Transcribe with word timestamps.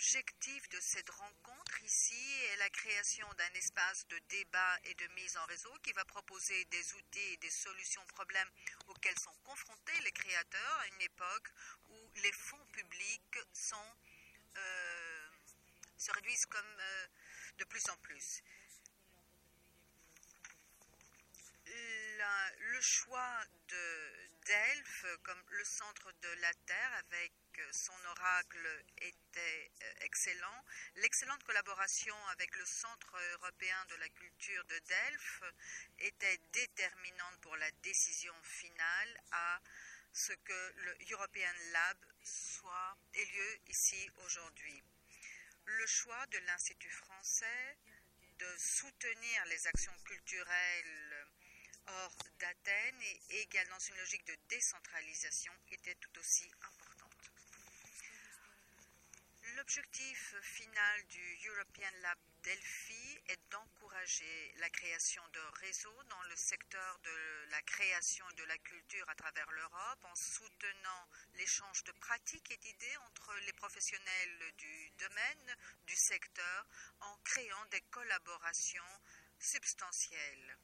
L'objectif 0.00 0.66
de 0.70 0.80
cette 0.80 1.10
rencontre 1.10 1.82
ici 1.82 2.32
est 2.52 2.56
la 2.56 2.70
création 2.70 3.28
d'un 3.34 3.52
espace 3.52 4.08
de 4.08 4.18
débat 4.30 4.78
et 4.84 4.94
de 4.94 5.06
mise 5.08 5.36
en 5.36 5.44
réseau 5.44 5.70
qui 5.82 5.92
va 5.92 6.06
proposer 6.06 6.64
des 6.70 6.94
outils 6.94 7.32
et 7.34 7.36
des 7.36 7.50
solutions 7.50 8.00
aux 8.00 8.14
problèmes 8.14 8.48
auxquels 8.86 9.18
sont 9.18 9.34
confrontés 9.44 10.00
les 10.00 10.12
créateurs 10.12 10.78
à 10.80 10.86
une 10.86 11.02
époque 11.02 11.48
où 11.90 12.10
les 12.22 12.32
fonds 12.32 12.64
publics 12.72 13.38
euh, 14.56 15.28
se 15.98 16.10
réduisent 16.12 16.46
comme 16.46 16.78
euh, 16.80 17.06
de 17.58 17.64
plus 17.64 17.86
en 17.90 17.96
plus. 17.98 18.42
Le 22.58 22.80
choix 22.80 23.44
de 23.68 24.28
Delphes 24.46 25.06
comme 25.24 25.42
le 25.50 25.64
centre 25.66 26.10
de 26.22 26.28
la 26.40 26.54
Terre 26.54 26.92
avec 26.94 27.32
son 27.72 28.04
oracle 28.04 28.84
était 28.98 29.70
euh, 29.82 29.92
excellent. 30.00 30.64
L'excellente 30.96 31.42
collaboration 31.44 32.14
avec 32.28 32.54
le 32.56 32.64
Centre 32.64 33.16
européen 33.34 33.84
de 33.90 33.96
la 33.96 34.08
culture 34.08 34.64
de 34.64 34.78
Delphes 34.78 35.42
était 35.98 36.38
déterminante 36.52 37.40
pour 37.40 37.56
la 37.56 37.70
décision 37.82 38.34
finale 38.42 39.20
à 39.32 39.60
ce 40.12 40.32
que 40.32 40.72
le 40.76 40.96
European 41.12 41.54
Lab 41.72 41.98
soit 42.22 42.96
ait 43.14 43.24
lieu 43.24 43.58
ici 43.68 44.10
aujourd'hui. 44.24 44.82
Le 45.64 45.86
choix 45.86 46.26
de 46.26 46.38
l'Institut 46.38 46.90
français 46.90 47.76
de 48.38 48.56
soutenir 48.58 49.44
les 49.46 49.66
actions 49.66 49.96
culturelles 50.04 51.26
hors 51.86 52.16
d'Athènes 52.38 53.02
et 53.02 53.40
également 53.42 53.76
dans 53.76 53.78
une 53.80 53.96
logique 53.96 54.26
de 54.26 54.36
décentralisation 54.48 55.52
était 55.70 55.94
tout 55.96 56.18
aussi 56.18 56.50
importante. 56.62 56.89
L'objectif 59.60 60.34
final 60.40 61.06
du 61.08 61.38
European 61.48 61.92
Lab 62.00 62.18
Delphi 62.44 63.20
est 63.28 63.50
d'encourager 63.50 64.54
la 64.56 64.70
création 64.70 65.22
de 65.34 65.40
réseaux 65.60 66.02
dans 66.08 66.22
le 66.30 66.36
secteur 66.36 66.98
de 67.00 67.46
la 67.50 67.60
création 67.60 68.24
de 68.38 68.44
la 68.44 68.56
culture 68.56 69.06
à 69.10 69.14
travers 69.14 69.50
l'Europe 69.50 70.04
en 70.04 70.14
soutenant 70.14 71.08
l'échange 71.34 71.84
de 71.84 71.92
pratiques 71.92 72.50
et 72.50 72.56
d'idées 72.56 72.96
entre 73.08 73.34
les 73.44 73.52
professionnels 73.52 74.52
du 74.56 74.90
domaine, 74.98 75.56
du 75.86 75.94
secteur, 75.94 76.66
en 77.00 77.18
créant 77.18 77.66
des 77.66 77.82
collaborations 77.82 79.02
substantielles. 79.38 80.56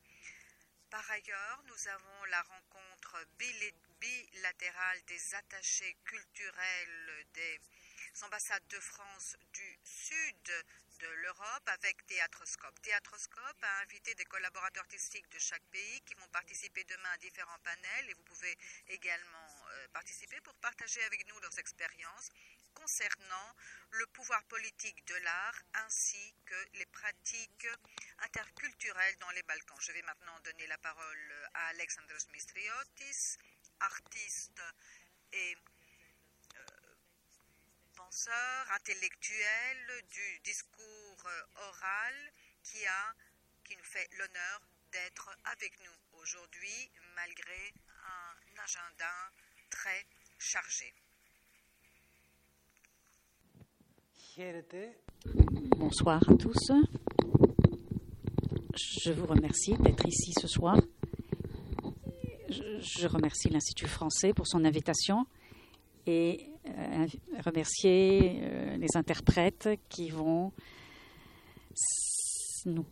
Par 0.88 1.10
ailleurs, 1.10 1.62
nous 1.64 1.88
avons 1.88 2.24
la 2.30 2.40
rencontre 2.40 3.26
bilatérale 3.38 5.04
des 5.04 5.34
attachés 5.34 5.98
culturels 6.06 7.26
des 7.34 7.60
ambassades 8.22 8.66
de 8.68 8.80
France 8.80 9.36
du 9.52 9.78
sud 9.84 10.64
de 11.00 11.06
l'Europe 11.06 11.68
avec 11.68 12.06
Théâtroscope. 12.06 12.80
Théâtroscope 12.82 13.62
a 13.62 13.80
invité 13.82 14.14
des 14.14 14.24
collaborateurs 14.24 14.84
artistiques 14.84 15.28
de 15.30 15.38
chaque 15.38 15.64
pays 15.70 16.00
qui 16.02 16.14
vont 16.14 16.28
participer 16.28 16.84
demain 16.84 17.10
à 17.12 17.18
différents 17.18 17.58
panels 17.58 18.10
et 18.10 18.14
vous 18.14 18.22
pouvez 18.22 18.56
également 18.88 19.68
euh, 19.68 19.88
participer 19.88 20.40
pour 20.40 20.54
partager 20.56 21.02
avec 21.04 21.26
nous 21.28 21.38
leurs 21.40 21.58
expériences 21.58 22.30
concernant 22.74 23.54
le 23.90 24.06
pouvoir 24.08 24.42
politique 24.44 25.04
de 25.06 25.14
l'art 25.16 25.62
ainsi 25.74 26.34
que 26.44 26.68
les 26.74 26.86
pratiques 26.86 27.68
interculturelles 28.18 29.16
dans 29.18 29.30
les 29.30 29.42
Balkans. 29.42 29.80
Je 29.80 29.92
vais 29.92 30.02
maintenant 30.02 30.38
donner 30.40 30.66
la 30.66 30.78
parole 30.78 31.48
à 31.54 31.68
Alexandros 31.68 32.28
Mistriotis, 32.32 33.36
artiste 33.80 34.62
et 35.32 35.56
penseur 37.96 38.66
intellectuel 38.76 39.76
du 40.10 40.40
discours 40.44 41.24
oral 41.56 42.14
qui, 42.62 42.84
a, 42.86 43.14
qui 43.64 43.74
nous 43.76 43.84
fait 43.84 44.08
l'honneur 44.18 44.60
d'être 44.92 45.30
avec 45.44 45.72
nous 45.80 46.20
aujourd'hui 46.20 46.90
malgré 47.16 47.72
un 48.04 48.62
agenda 48.62 49.12
très 49.70 50.06
chargé. 50.38 50.92
Bonsoir 55.78 56.22
à 56.28 56.36
tous. 56.36 56.70
Je 58.76 59.12
vous 59.12 59.26
remercie 59.26 59.74
d'être 59.78 60.06
ici 60.06 60.32
ce 60.38 60.46
soir. 60.46 60.76
Je 62.50 63.06
remercie 63.06 63.48
l'Institut 63.48 63.88
français 63.88 64.34
pour 64.34 64.46
son 64.46 64.66
invitation 64.66 65.26
et 66.06 66.38
euh, 66.42 66.55
remercier 67.44 68.40
euh, 68.42 68.76
les 68.76 68.96
interprètes 68.96 69.68
qui 69.88 70.10
vont 70.10 70.52
nous, 72.66 72.84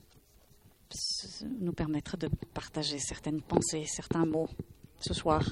nous 1.60 1.72
permettre 1.72 2.16
de 2.16 2.28
partager 2.52 2.98
certaines 2.98 3.42
pensées, 3.42 3.84
certains 3.86 4.26
mots 4.26 4.48
ce 5.00 5.14
soir. 5.14 5.44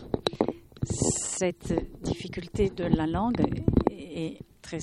Cette 0.85 1.73
difficulté 2.03 2.71
de 2.71 2.85
la 2.85 3.07
langue 3.07 3.43
est 3.91 4.39
très 4.61 4.81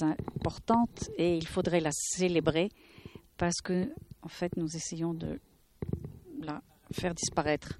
importante 0.00 1.10
et 1.16 1.36
il 1.36 1.46
faudrait 1.46 1.80
la 1.80 1.90
célébrer 1.92 2.70
parce 3.36 3.60
que, 3.62 3.92
en 4.22 4.28
fait, 4.28 4.56
nous 4.56 4.74
essayons 4.74 5.14
de 5.14 5.40
la 6.40 6.62
faire 6.92 7.14
disparaître. 7.14 7.76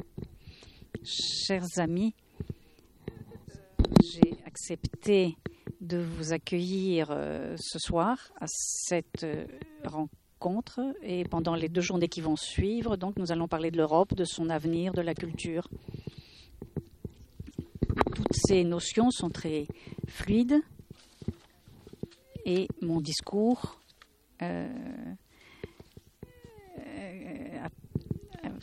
Chers 1.04 1.78
amis, 1.78 2.14
j'ai 4.12 4.37
accepté 4.47 5.37
de 5.81 5.99
vous 5.99 6.33
accueillir 6.33 7.09
euh, 7.11 7.56
ce 7.59 7.78
soir 7.78 8.19
à 8.41 8.47
cette 8.47 9.25
euh, 9.25 9.47
rencontre 9.84 10.81
et 11.03 11.25
pendant 11.25 11.55
les 11.55 11.69
deux 11.69 11.81
journées 11.81 12.09
qui 12.09 12.21
vont 12.21 12.37
suivre. 12.37 12.97
Donc, 12.97 13.17
nous 13.17 13.33
allons 13.33 13.49
parler 13.49 13.71
de 13.71 13.77
l'Europe, 13.77 14.15
de 14.15 14.25
son 14.25 14.50
avenir, 14.50 14.93
de 14.93 15.00
la 15.00 15.15
culture. 15.15 15.69
Toutes 18.15 18.37
ces 18.47 18.65
notions 18.65 19.11
sont 19.11 19.31
très 19.31 19.67
fluides 20.06 20.61
et 22.44 22.69
mon 22.81 23.00
discours 23.00 23.81
euh, 24.43 24.69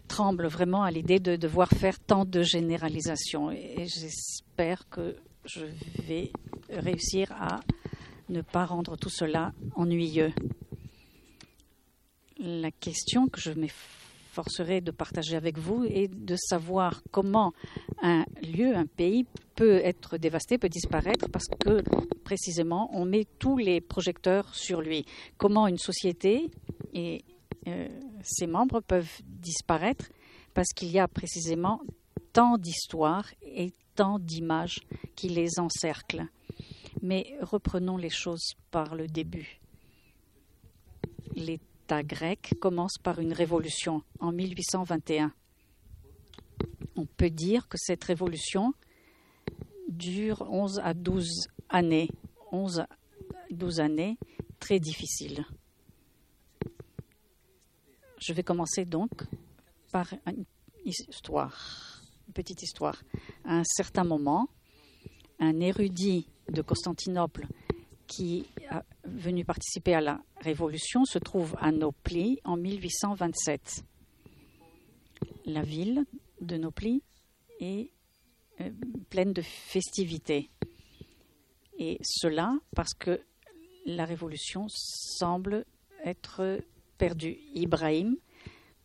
tremble 0.07 0.47
vraiment 0.47 0.83
à 0.83 0.91
l'idée 0.91 1.19
de 1.19 1.35
devoir 1.35 1.69
faire 1.69 1.99
tant 1.99 2.23
de 2.23 2.43
généralisations. 2.43 3.51
Et 3.51 3.87
j'espère 3.87 4.87
que 4.89 5.15
je 5.45 5.65
vais 6.07 6.31
réussir 6.69 7.31
à 7.33 7.59
ne 8.29 8.41
pas 8.41 8.65
rendre 8.65 8.97
tout 8.97 9.09
cela 9.09 9.53
ennuyeux. 9.75 10.31
La 12.39 12.71
question 12.71 13.27
que 13.27 13.39
je 13.39 13.51
m'efforcerai 13.51 14.81
de 14.81 14.91
partager 14.91 15.35
avec 15.35 15.57
vous 15.57 15.83
est 15.85 16.07
de 16.07 16.35
savoir 16.35 17.03
comment 17.11 17.53
un 18.01 18.25
lieu, 18.41 18.75
un 18.75 18.85
pays 18.85 19.25
peut 19.55 19.81
être 19.83 20.17
dévasté, 20.17 20.57
peut 20.57 20.69
disparaître 20.69 21.29
parce 21.29 21.45
que 21.59 21.83
précisément 22.23 22.89
on 22.93 23.05
met 23.05 23.25
tous 23.39 23.57
les 23.57 23.81
projecteurs 23.81 24.53
sur 24.55 24.81
lui. 24.81 25.05
Comment 25.37 25.67
une 25.67 25.77
société 25.77 26.49
et 26.93 27.23
euh, 27.67 27.87
ses 28.23 28.47
membres 28.47 28.81
peuvent 28.81 29.21
disparaître 29.23 30.09
parce 30.53 30.69
qu'il 30.73 30.89
y 30.89 30.99
a 30.99 31.07
précisément 31.07 31.81
tant 32.31 32.57
d'histoires 32.57 33.29
et 33.41 33.73
tant 33.95 34.19
d'images 34.19 34.79
qui 35.15 35.29
les 35.29 35.59
encerclent. 35.59 36.27
Mais 37.01 37.35
reprenons 37.41 37.97
les 37.97 38.09
choses 38.09 38.53
par 38.71 38.95
le 38.95 39.07
début. 39.07 39.59
L'État 41.35 42.03
grec 42.03 42.53
commence 42.61 42.97
par 43.01 43.19
une 43.19 43.33
révolution 43.33 44.03
en 44.19 44.31
1821. 44.31 45.33
On 46.95 47.05
peut 47.05 47.29
dire 47.29 47.67
que 47.67 47.77
cette 47.79 48.03
révolution 48.03 48.73
dure 49.89 50.41
11 50.49 50.79
à 50.83 50.93
12 50.93 51.47
années, 51.69 52.09
11 52.51 52.79
à 52.79 52.89
12 53.51 53.79
années 53.79 54.17
très 54.59 54.79
difficiles. 54.79 55.45
Je 58.19 58.31
vais 58.31 58.43
commencer 58.43 58.85
donc 58.85 59.11
par 59.91 60.13
une 60.27 60.45
histoire, 60.85 61.92
petite 62.33 62.61
histoire. 62.63 63.01
À 63.45 63.59
un 63.59 63.63
certain 63.63 64.03
moment, 64.03 64.49
un 65.39 65.59
érudit 65.59 66.27
de 66.51 66.61
Constantinople 66.61 67.47
qui 68.07 68.45
est 68.61 68.67
venu 69.05 69.45
participer 69.45 69.95
à 69.95 70.01
la 70.01 70.21
Révolution 70.41 71.05
se 71.05 71.19
trouve 71.19 71.55
à 71.59 71.71
Nopli 71.71 72.39
en 72.43 72.57
1827. 72.57 73.83
La 75.45 75.61
ville 75.61 76.05
de 76.41 76.57
Nopli 76.57 77.01
est 77.59 77.91
euh, 78.61 78.69
pleine 79.09 79.33
de 79.33 79.41
festivités. 79.41 80.49
Et 81.77 81.97
cela 82.03 82.53
parce 82.75 82.93
que 82.93 83.21
la 83.85 84.05
Révolution 84.05 84.67
semble 84.69 85.65
être 86.03 86.59
perdue. 86.97 87.37
Ibrahim 87.55 88.17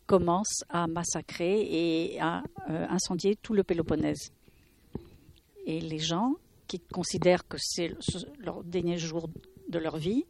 commence 0.06 0.64
à 0.70 0.86
massacrer 0.86 1.60
et 1.60 2.20
à 2.20 2.42
euh, 2.69 2.87
incendier 2.88 3.37
tout 3.37 3.55
le 3.55 3.62
Péloponnèse. 3.62 4.32
Et 5.67 5.81
les 5.81 5.99
gens 5.99 6.35
qui 6.67 6.81
considèrent 6.81 7.47
que 7.49 7.56
c'est 7.59 7.91
leur 8.38 8.62
dernier 8.62 8.99
jour 8.99 9.29
de 9.69 9.79
leur 9.79 9.97
vie, 9.97 10.25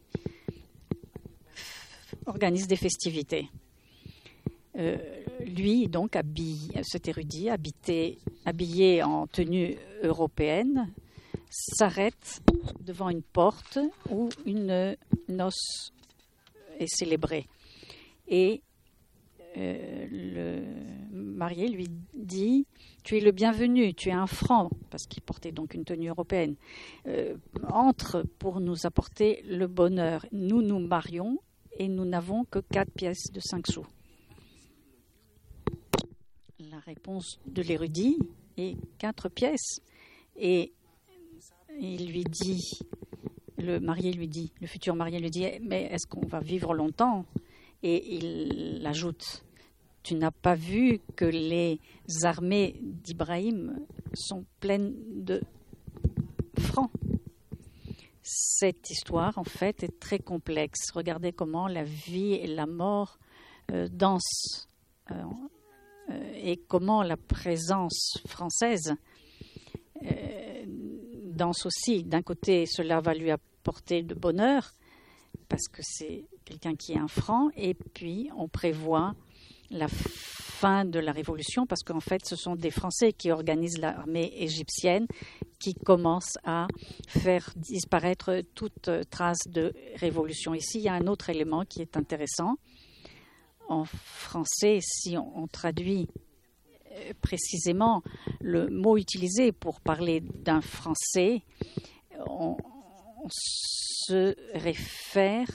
organisent 2.25 2.67
des 2.67 2.75
festivités. 2.75 3.49
Euh, 4.77 4.97
lui, 5.45 5.87
donc, 5.87 6.15
habillé, 6.15 6.81
cet 6.83 7.07
érudit, 7.07 7.49
habité, 7.49 8.19
habillé 8.45 9.03
en 9.03 9.27
tenue 9.27 9.75
européenne, 10.03 10.93
s'arrête 11.49 12.41
devant 12.79 13.09
une 13.09 13.23
porte 13.23 13.79
où 14.09 14.29
une 14.45 14.95
noce 15.27 15.91
est 16.79 16.87
célébrée. 16.87 17.47
Et 18.27 18.61
euh, 19.57 20.07
le 20.09 20.63
marié 21.11 21.67
lui 21.67 21.87
dit 22.29 22.65
Tu 23.03 23.17
es 23.17 23.19
le 23.19 23.31
bienvenu, 23.31 23.93
tu 23.93 24.09
es 24.09 24.13
un 24.13 24.27
franc, 24.27 24.69
parce 24.89 25.05
qu'il 25.07 25.21
portait 25.23 25.51
donc 25.51 25.73
une 25.73 25.83
tenue 25.83 26.09
européenne. 26.09 26.55
Euh, 27.07 27.35
entre 27.67 28.23
pour 28.37 28.61
nous 28.61 28.85
apporter 28.85 29.41
le 29.47 29.67
bonheur. 29.67 30.25
Nous 30.31 30.61
nous 30.61 30.79
marions 30.79 31.39
et 31.77 31.87
nous 31.87 32.05
n'avons 32.05 32.45
que 32.45 32.59
quatre 32.59 32.91
pièces 32.91 33.31
de 33.33 33.39
cinq 33.39 33.67
sous. 33.67 33.85
La 36.71 36.79
réponse 36.79 37.39
de 37.45 37.61
l'érudit 37.61 38.17
est 38.57 38.77
quatre 38.97 39.29
pièces. 39.29 39.79
Et 40.35 40.73
il 41.79 42.11
lui 42.11 42.23
dit, 42.23 42.79
le 43.57 43.79
marié 43.79 44.11
lui 44.13 44.27
dit, 44.27 44.51
le 44.61 44.67
futur 44.67 44.95
marié 44.95 45.19
lui 45.19 45.31
dit, 45.31 45.45
mais 45.61 45.83
est-ce 45.91 46.05
qu'on 46.07 46.25
va 46.25 46.39
vivre 46.39 46.73
longtemps? 46.73 47.25
Et 47.81 48.17
il 48.17 48.85
ajoute, 48.85 49.43
tu 50.03 50.15
n'as 50.15 50.31
pas 50.31 50.55
vu 50.55 50.99
que 51.15 51.25
les 51.25 51.79
armées 52.23 52.75
d'Ibrahim 52.81 53.85
sont 54.13 54.45
pleines 54.59 54.95
de 55.23 55.41
francs 56.59 56.91
cette 58.31 58.91
histoire, 58.91 59.37
en 59.39 59.43
fait, 59.43 59.81
est 59.81 59.99
très 59.99 60.19
complexe. 60.19 60.91
Regardez 60.93 61.31
comment 61.31 61.67
la 61.67 61.83
vie 61.83 62.33
et 62.33 62.45
la 62.45 62.67
mort 62.67 63.17
euh, 63.71 63.87
dansent 63.91 64.67
euh, 65.09 65.15
euh, 66.11 66.33
et 66.35 66.57
comment 66.57 67.01
la 67.01 67.17
présence 67.17 68.19
française 68.27 68.93
danse 71.25 71.65
aussi. 71.65 72.03
D'un 72.03 72.21
côté, 72.21 72.65
cela 72.65 72.99
va 73.01 73.13
lui 73.13 73.31
apporter 73.31 74.03
de 74.03 74.13
bonheur 74.13 74.73
parce 75.47 75.67
que 75.67 75.81
c'est 75.81 76.25
quelqu'un 76.45 76.75
qui 76.75 76.93
est 76.93 76.99
un 76.99 77.07
franc, 77.07 77.49
et 77.55 77.73
puis 77.73 78.29
on 78.37 78.47
prévoit 78.47 79.13
la 79.71 79.87
fin 79.87 80.85
de 80.85 80.99
la 80.99 81.11
révolution 81.11 81.65
parce 81.65 81.83
qu'en 81.83 81.99
fait, 81.99 82.25
ce 82.25 82.35
sont 82.35 82.55
des 82.55 82.71
Français 82.71 83.13
qui 83.13 83.31
organisent 83.31 83.77
l'armée 83.77 84.33
égyptienne 84.35 85.07
qui 85.59 85.73
commence 85.73 86.37
à 86.43 86.67
faire 87.07 87.51
disparaître 87.55 88.41
toute 88.55 88.89
trace 89.09 89.47
de 89.47 89.73
révolution. 89.95 90.53
Ici, 90.53 90.79
il 90.79 90.83
y 90.83 90.89
a 90.89 90.93
un 90.93 91.07
autre 91.07 91.29
élément 91.29 91.63
qui 91.65 91.81
est 91.81 91.97
intéressant. 91.97 92.55
En 93.67 93.85
français, 93.85 94.79
si 94.81 95.15
on, 95.17 95.47
traduit 95.47 96.09
euh, 96.91 97.13
précisément 97.21 98.01
le 98.41 98.67
mot 98.69 98.97
utilisé 98.97 99.51
pour 99.51 99.79
parler 99.79 100.21
d'un 100.21 100.61
Français, 100.61 101.43
on, 102.25 102.57
se 103.29 104.33
réfère 104.57 105.47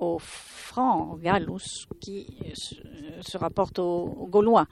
au 0.00 0.18
franc, 0.18 1.16
gallus, 1.16 1.86
qui 2.00 2.26
se, 2.54 3.38
rapporte 3.38 3.78
aux 3.78 4.28
Gaulois. 4.30 4.66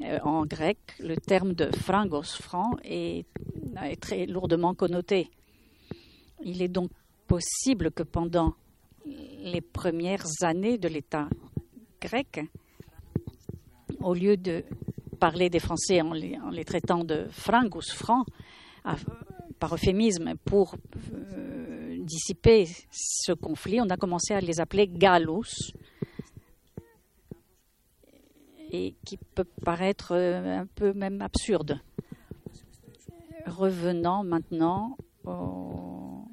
Euh, 0.00 0.18
en 0.24 0.44
grec, 0.46 0.78
le 0.98 1.16
terme 1.16 1.52
de 1.52 1.70
frangos, 1.76 2.22
franc, 2.40 2.76
est, 2.84 3.26
très 4.00 4.26
lourdement 4.26 4.74
connoté. 4.74 5.30
Il 6.44 6.62
est 6.62 6.68
donc 6.68 6.90
possible 7.26 7.90
que 7.90 8.02
pendant 8.02 8.54
les 9.04 9.60
premières 9.60 10.26
années 10.42 10.78
de 10.78 10.88
l'État 10.88 11.28
grec, 12.00 12.40
au 14.00 14.14
lieu 14.14 14.36
de 14.36 14.64
parler 15.20 15.50
des 15.50 15.60
Français 15.60 16.00
en 16.00 16.12
les, 16.12 16.64
traitant 16.64 17.04
de 17.04 17.26
frangus, 17.30 17.92
francs, 17.92 18.26
par 19.58 19.74
euphémisme, 19.74 20.34
pour 20.44 20.74
euh, 21.12 21.81
dissiper 22.02 22.68
ce 22.90 23.32
conflit, 23.32 23.80
on 23.80 23.88
a 23.90 23.96
commencé 23.96 24.34
à 24.34 24.40
les 24.40 24.60
appeler 24.60 24.88
gallus, 24.88 25.72
et 28.72 28.96
qui 29.04 29.18
peut 29.18 29.46
paraître 29.64 30.12
euh, 30.12 30.60
un 30.60 30.66
peu 30.66 30.92
même 30.94 31.20
absurde. 31.20 31.80
Revenons 33.46 34.24
maintenant 34.24 34.96
aux 35.24 36.24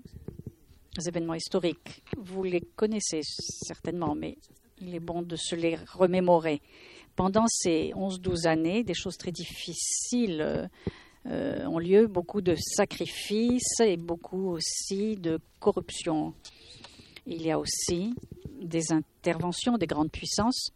événements 1.06 1.34
historiques. 1.34 2.04
Vous 2.18 2.44
les 2.44 2.62
connaissez 2.62 3.22
certainement, 3.24 4.16
mais 4.16 4.38
il 4.80 4.96
est 4.96 5.00
bon 5.00 5.22
de 5.22 5.36
se 5.36 5.56
les 5.56 5.76
remémorer. 5.76 6.62
Pendant 7.16 7.46
ces 7.48 7.92
11-12 7.96 8.48
années, 8.48 8.84
des 8.84 8.94
choses 8.94 9.18
très 9.18 9.32
difficiles 9.32 10.70
euh, 11.30 11.66
ont 11.66 11.80
lieu, 11.80 12.08
beaucoup 12.08 12.42
de 12.42 12.56
sacrifices 12.56 13.80
et 13.82 13.98
beaucoup 13.98 14.50
aussi 14.50 15.16
de 15.16 15.40
corruption. 15.60 16.34
Il 17.28 17.42
y 17.42 17.52
a 17.52 17.60
aussi 17.60 18.16
des 18.62 18.92
interventions 18.92 19.78
des 19.78 19.86
grandes 19.86 20.12
puissances 20.12 20.72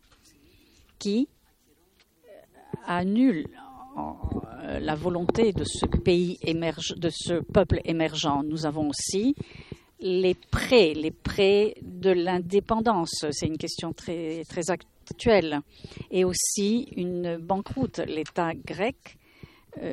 qui 0.99 1.27
annule 2.85 3.47
euh, 3.97 4.79
la 4.79 4.95
volonté 4.95 5.53
de 5.53 5.63
ce 5.63 5.85
pays 5.85 6.37
émerge, 6.41 6.93
de 6.97 7.09
ce 7.09 7.41
peuple 7.41 7.79
émergent. 7.85 8.43
Nous 8.45 8.65
avons 8.65 8.89
aussi 8.89 9.35
les 9.99 10.35
prêts, 10.35 10.93
les 10.93 11.11
prêts 11.11 11.75
de 11.81 12.11
l'indépendance. 12.11 13.25
C'est 13.31 13.47
une 13.47 13.57
question 13.57 13.93
très, 13.93 14.43
très 14.47 14.69
actuelle. 14.69 15.61
Et 16.11 16.25
aussi 16.25 16.89
une 16.95 17.37
banqueroute. 17.37 17.99
L'État 18.07 18.53
grec 18.53 18.95
euh, 18.95 19.22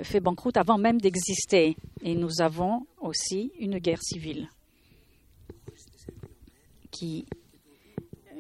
fait 0.03 0.21
banqueroute 0.21 0.57
avant 0.57 0.79
même 0.79 1.01
d'exister. 1.01 1.77
Et 2.03 2.15
nous 2.15 2.41
avons 2.41 2.87
aussi 3.01 3.53
une 3.59 3.79
guerre 3.79 4.03
civile 4.03 4.49
qui 6.91 7.27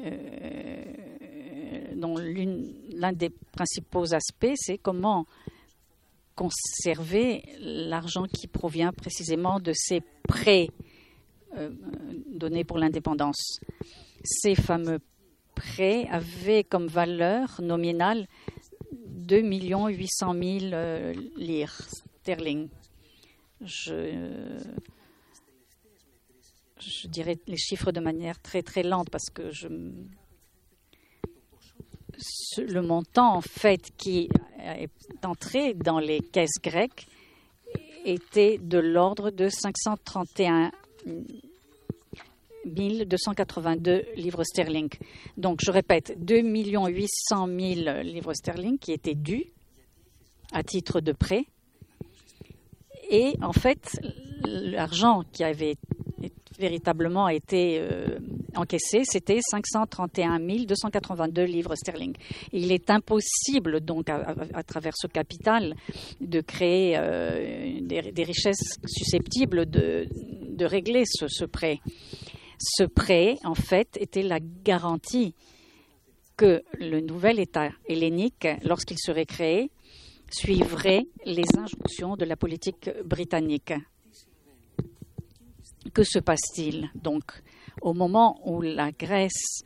euh, 0.04 0.82
dont 1.94 2.16
l'un 2.16 3.12
des 3.12 3.28
principaux 3.28 4.14
aspects, 4.14 4.54
c'est 4.54 4.78
comment 4.78 5.26
conserver 6.34 7.42
l'argent 7.58 8.24
qui 8.24 8.46
provient 8.46 8.92
précisément 8.92 9.60
de 9.60 9.72
ces 9.74 10.00
prêts 10.26 10.68
euh, 11.58 11.70
donnés 12.32 12.64
pour 12.64 12.78
l'indépendance. 12.78 13.60
Ces 14.24 14.54
fameux 14.54 15.00
prêts 15.54 16.06
avaient 16.10 16.64
comme 16.64 16.86
valeur 16.86 17.60
nominale 17.60 18.26
2 18.92 19.42
800 19.88 20.34
000 20.34 20.58
lire 21.36 21.72
sterling. 22.20 22.68
Je, 23.60 24.56
dirais 27.08 27.38
les 27.46 27.56
chiffres 27.56 27.92
de 27.92 28.00
manière 28.00 28.40
très 28.40 28.62
très 28.62 28.82
lente 28.82 29.10
parce 29.10 29.28
que 29.30 29.50
le 32.58 32.82
montant 32.82 33.36
en 33.36 33.40
fait 33.40 33.92
qui 33.96 34.28
est 34.58 34.90
entré 35.24 35.74
dans 35.74 35.98
les 35.98 36.20
caisses 36.20 36.60
grecques 36.62 37.06
était 38.04 38.58
de 38.58 38.78
l'ordre 38.78 39.30
de 39.30 39.48
531 39.48 40.72
282 42.64 44.04
livres 44.16 44.44
sterling. 44.44 44.88
Donc, 45.36 45.60
je 45.64 45.70
répète, 45.70 46.14
2 46.18 46.40
800 46.42 47.46
000 47.46 48.02
livres 48.02 48.34
sterling 48.34 48.78
qui 48.78 48.92
étaient 48.92 49.14
dus 49.14 49.46
à 50.52 50.62
titre 50.62 51.00
de 51.00 51.12
prêt. 51.12 51.44
Et 53.10 53.34
en 53.42 53.52
fait, 53.52 53.98
l'argent 54.44 55.22
qui 55.32 55.42
avait 55.44 55.76
véritablement 56.60 57.28
été 57.28 57.78
euh, 57.80 58.18
encaissé, 58.54 59.02
c'était 59.04 59.40
531 59.50 60.38
282 60.66 61.44
livres 61.44 61.74
sterling. 61.74 62.14
il 62.52 62.70
est 62.70 62.90
impossible, 62.90 63.80
donc, 63.80 64.10
à, 64.10 64.62
travers 64.62 64.92
ce 64.96 65.06
capital, 65.06 65.74
de 66.20 66.40
créer 66.40 66.96
euh, 66.96 67.80
des, 67.80 68.24
richesses 68.24 68.78
susceptibles 68.86 69.68
de, 69.68 70.06
régler 70.64 71.04
ce, 71.06 71.26
ce, 71.26 71.46
prêt. 71.46 71.80
Ce 72.62 72.84
prêt, 72.84 73.38
en 73.44 73.54
fait, 73.54 73.96
était 73.98 74.22
la 74.22 74.38
garantie 74.38 75.34
que 76.36 76.62
le 76.78 77.00
nouvel 77.00 77.40
État 77.40 77.70
hellénique, 77.88 78.46
lorsqu'il 78.64 78.98
serait 78.98 79.24
créé, 79.24 79.70
suivrait 80.30 81.06
les 81.24 81.44
injonctions 81.56 82.16
de 82.16 82.24
la 82.26 82.36
politique 82.36 82.90
britannique. 83.04 83.72
Que 85.94 86.02
se 86.02 86.18
passe-t-il 86.18 86.90
Donc, 86.94 87.32
au 87.80 87.94
moment 87.94 88.40
où 88.44 88.60
la 88.60 88.92
Grèce 88.92 89.62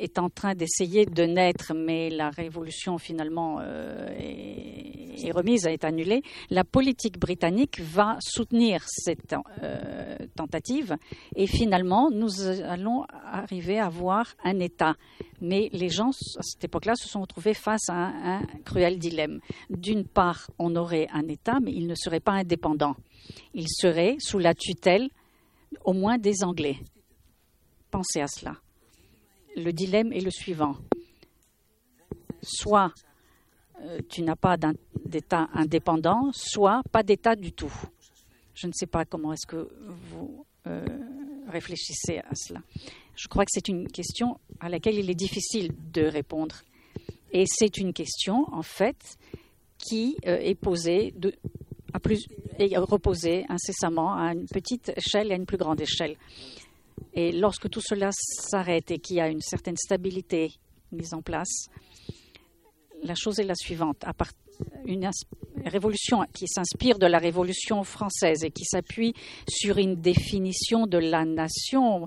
est 0.00 0.18
en 0.18 0.30
train 0.30 0.54
d'essayer 0.54 1.06
de 1.06 1.24
naître, 1.24 1.72
mais 1.74 2.10
la 2.10 2.30
révolution 2.30 2.98
finalement 2.98 3.58
euh, 3.60 4.08
est, 4.16 5.30
remise, 5.32 5.66
est 5.66 5.84
annulée. 5.84 6.22
La 6.50 6.64
politique 6.64 7.18
britannique 7.18 7.80
va 7.80 8.16
soutenir 8.20 8.82
cette 8.86 9.34
euh, 9.62 10.16
tentative 10.36 10.96
et 11.36 11.46
finalement 11.46 12.10
nous 12.10 12.42
allons 12.42 13.04
arriver 13.24 13.78
à 13.78 13.86
avoir 13.86 14.34
un 14.44 14.58
État. 14.60 14.94
Mais 15.40 15.68
les 15.72 15.88
gens 15.88 16.10
à 16.10 16.42
cette 16.42 16.64
époque-là 16.64 16.94
se 16.96 17.08
sont 17.08 17.20
retrouvés 17.20 17.54
face 17.54 17.88
à 17.88 17.94
un, 17.94 18.40
un 18.40 18.46
cruel 18.64 18.98
dilemme. 18.98 19.40
D'une 19.70 20.04
part, 20.04 20.50
on 20.58 20.74
aurait 20.76 21.08
un 21.12 21.28
État, 21.28 21.58
mais 21.62 21.72
il 21.72 21.86
ne 21.86 21.94
serait 21.94 22.20
pas 22.20 22.32
indépendant. 22.32 22.94
Il 23.54 23.68
serait 23.68 24.16
sous 24.18 24.38
la 24.38 24.54
tutelle 24.54 25.08
au 25.84 25.92
moins 25.92 26.18
des 26.18 26.44
Anglais. 26.44 26.78
Pensez 27.90 28.20
à 28.20 28.26
cela 28.26 28.56
le 29.56 29.72
dilemme 29.72 30.12
est 30.12 30.20
le 30.20 30.30
suivant. 30.30 30.76
Soit 32.42 32.92
euh, 33.82 33.98
tu 34.08 34.22
n'as 34.22 34.36
pas 34.36 34.56
d'État 35.04 35.48
indépendant, 35.52 36.30
soit 36.32 36.82
pas 36.92 37.02
d'État 37.02 37.36
du 37.36 37.52
tout. 37.52 37.72
Je 38.54 38.66
ne 38.66 38.72
sais 38.72 38.86
pas 38.86 39.04
comment 39.04 39.32
est-ce 39.32 39.46
que 39.46 39.68
vous 40.10 40.46
euh, 40.66 40.84
réfléchissez 41.48 42.18
à 42.18 42.34
cela. 42.34 42.60
Je 43.16 43.28
crois 43.28 43.44
que 43.44 43.50
c'est 43.52 43.68
une 43.68 43.88
question 43.88 44.38
à 44.60 44.68
laquelle 44.68 44.96
il 44.96 45.10
est 45.10 45.14
difficile 45.14 45.72
de 45.92 46.02
répondre. 46.02 46.56
Et 47.32 47.44
c'est 47.46 47.78
une 47.78 47.92
question, 47.92 48.46
en 48.52 48.62
fait, 48.62 48.96
qui 49.78 50.16
euh, 50.26 50.38
est 50.38 50.54
posée 50.54 51.12
à 51.92 52.00
plus, 52.00 52.26
et 52.58 52.76
reposée 52.76 53.44
incessamment 53.48 54.14
à 54.14 54.32
une 54.32 54.46
petite 54.46 54.92
échelle 54.96 55.30
et 55.30 55.34
à 55.34 55.36
une 55.36 55.46
plus 55.46 55.58
grande 55.58 55.80
échelle. 55.80 56.16
Et 57.12 57.32
lorsque 57.32 57.68
tout 57.70 57.80
cela 57.80 58.10
s'arrête 58.12 58.90
et 58.90 58.98
qu'il 58.98 59.16
y 59.16 59.20
a 59.20 59.28
une 59.28 59.40
certaine 59.40 59.76
stabilité 59.76 60.52
mise 60.92 61.14
en 61.14 61.22
place, 61.22 61.68
la 63.02 63.14
chose 63.14 63.38
est 63.38 63.44
la 63.44 63.54
suivante. 63.54 64.04
Une 64.86 65.10
révolution 65.64 66.24
qui 66.32 66.46
s'inspire 66.46 66.98
de 66.98 67.06
la 67.06 67.18
révolution 67.18 67.84
française 67.84 68.44
et 68.44 68.50
qui 68.50 68.64
s'appuie 68.64 69.14
sur 69.48 69.78
une 69.78 69.96
définition 69.96 70.86
de 70.86 70.98
la 70.98 71.24
nation 71.24 72.06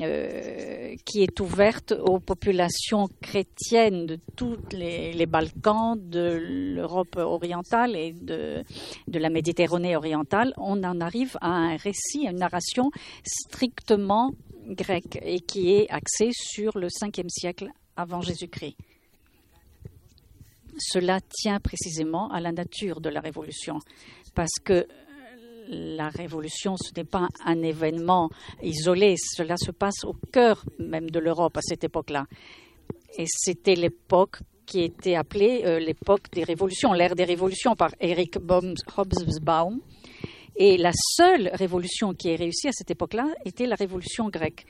euh, 0.00 0.94
qui 1.04 1.22
est 1.22 1.40
ouverte 1.40 1.92
aux 1.92 2.18
populations 2.18 3.08
chrétiennes 3.20 4.06
de 4.06 4.18
tous 4.34 4.58
les, 4.72 5.26
Balkans, 5.26 5.96
de 5.98 6.38
l'Europe 6.74 7.16
orientale 7.16 7.96
et 7.96 8.12
de, 8.12 8.62
de 9.08 9.18
la 9.18 9.30
Méditerranée 9.30 9.96
orientale, 9.96 10.52
on 10.56 10.82
en 10.84 11.00
arrive 11.00 11.36
à 11.40 11.48
un 11.48 11.76
récit, 11.76 12.26
à 12.26 12.30
une 12.30 12.38
narration 12.38 12.90
strictement 13.24 14.32
grec 14.66 15.18
et 15.22 15.40
qui 15.40 15.72
est 15.72 15.88
axé 15.90 16.30
sur 16.32 16.78
le 16.78 16.88
5e 16.88 17.28
siècle 17.28 17.70
avant 17.96 18.20
Jésus-Christ. 18.20 18.76
Cela 20.78 21.20
tient 21.20 21.60
précisément 21.60 22.30
à 22.30 22.40
la 22.40 22.52
nature 22.52 23.00
de 23.00 23.08
la 23.08 23.20
révolution, 23.20 23.78
parce 24.34 24.58
que 24.62 24.86
la 25.68 26.08
révolution, 26.08 26.76
ce 26.76 26.90
n'est 26.96 27.04
pas 27.04 27.28
un 27.44 27.62
événement 27.62 28.30
isolé, 28.62 29.16
cela 29.18 29.56
se 29.56 29.70
passe 29.70 30.04
au 30.04 30.14
cœur 30.32 30.64
même 30.78 31.10
de 31.10 31.18
l'Europe 31.18 31.56
à 31.56 31.62
cette 31.62 31.84
époque-là. 31.84 32.26
Et 33.18 33.24
c'était 33.26 33.74
l'époque 33.74 34.38
qui 34.66 34.82
était 34.82 35.14
appelée 35.14 35.62
euh, 35.64 35.78
l'époque 35.78 36.30
des 36.32 36.44
révolutions, 36.44 36.92
l'ère 36.92 37.14
des 37.14 37.24
révolutions 37.24 37.74
par 37.74 37.90
Eric 38.00 38.36
Hobsbawm, 38.36 39.80
et 40.56 40.78
la 40.78 40.92
seule 40.94 41.50
révolution 41.52 42.14
qui 42.14 42.30
ait 42.30 42.36
réussi 42.36 42.68
à 42.68 42.72
cette 42.72 42.90
époque-là 42.90 43.28
était 43.44 43.66
la 43.66 43.76
révolution 43.76 44.28
grecque. 44.30 44.64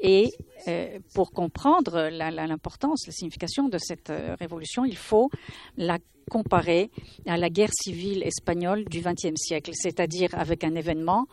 Et 0.00 0.30
euh, 0.66 0.98
pour 1.14 1.30
comprendre 1.30 2.08
l'importance, 2.10 3.06
la, 3.06 3.12
signification 3.12 3.68
de 3.68 3.78
cette 3.78 4.10
euh, 4.10 4.34
révolution, 4.38 4.84
il 4.84 4.96
faut 4.96 5.30
la 5.76 5.98
comparer 6.28 6.90
à 7.26 7.36
la 7.36 7.50
guerre 7.50 7.72
civile 7.72 8.22
espagnole 8.24 8.84
du 8.84 9.00
XXe 9.00 9.36
siècle, 9.36 9.70
c'est-à-dire 9.74 10.30
avec 10.32 10.64
un 10.64 10.74
événement 10.74 11.26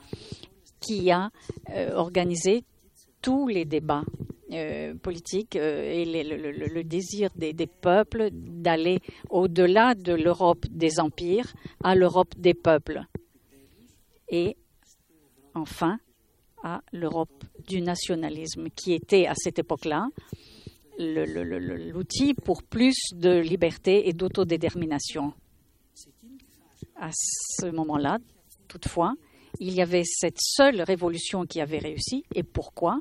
qui 0.79 1.12
a 1.12 1.31
euh, 1.71 1.95
organisé 1.95 2.63
tous 3.21 3.47
les 3.47 3.65
débats 3.65 4.03
politiques 5.01 5.55
et 5.55 6.05
le, 6.05 6.83
désir 6.83 7.29
des, 7.35 7.51
des 7.51 7.67
peuples 7.67 8.29
d'aller 8.31 9.00
au-delà 9.29 9.95
de 9.95 10.13
l'Europe 10.13 10.65
des 10.69 11.00
empires 11.01 11.51
à 11.83 11.93
l'Europe 11.93 12.33
des 12.38 12.53
peuples 12.53 13.05
et 14.29 14.58
enfin 15.53 16.00
à 16.63 16.82
l'Europe 16.91 17.44
du 17.67 17.82
nationalisme, 17.82 18.70
qui 18.75 18.94
était 18.94 19.27
à 19.27 19.34
cette 19.36 19.60
époque-là 19.60 20.08
l'outil 20.98 22.34
pour 22.34 22.63
plus 22.63 22.96
de 23.13 23.39
liberté 23.39 24.08
et 24.08 24.13
d'autodétermination. 24.13 25.34
À 26.96 27.10
ce 27.12 27.67
moment-là, 27.67 28.17
toutefois, 28.67 29.13
il 29.60 29.74
y 29.74 29.82
avait 29.82 30.03
cette 30.05 30.39
seule 30.39 30.82
révolution 30.82 31.46
qui 31.46 31.62
avait 31.62 31.79
réussi. 31.79 32.24
Et 32.34 32.44
pourquoi? 32.44 33.00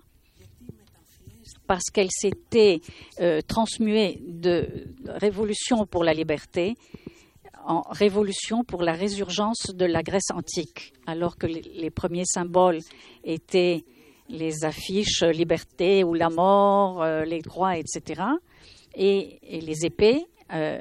Parce 1.66 1.90
qu'elle 1.93 2.11
s'était 2.11 2.81
euh, 3.21 3.40
transmuée 3.40 4.21
de 4.26 4.88
révolution 5.07 5.87
pour 5.87 6.04
la 6.04 6.12
liberté 6.12 6.75
en 7.66 7.83
révolution 7.90 8.64
pour 8.64 8.83
la 8.83 8.92
résurgence 8.92 9.71
de 9.75 9.85
la 9.85 10.02
Grèce 10.02 10.30
antique, 10.33 10.92
alors 11.06 11.37
que 11.37 11.47
les, 11.47 11.90
premiers 11.90 12.25
symboles 12.26 12.80
étaient 13.25 13.85
les 14.28 14.64
affiches 14.64 15.23
liberté 15.23 16.04
ou 16.04 16.14
la 16.14 16.30
mort, 16.30 17.02
euh, 17.02 17.25
les 17.25 17.40
droits, 17.40 17.76
etc. 17.76 18.23
Et, 18.94 19.38
les 19.42 19.85
épées 19.85 20.26
euh, 20.52 20.80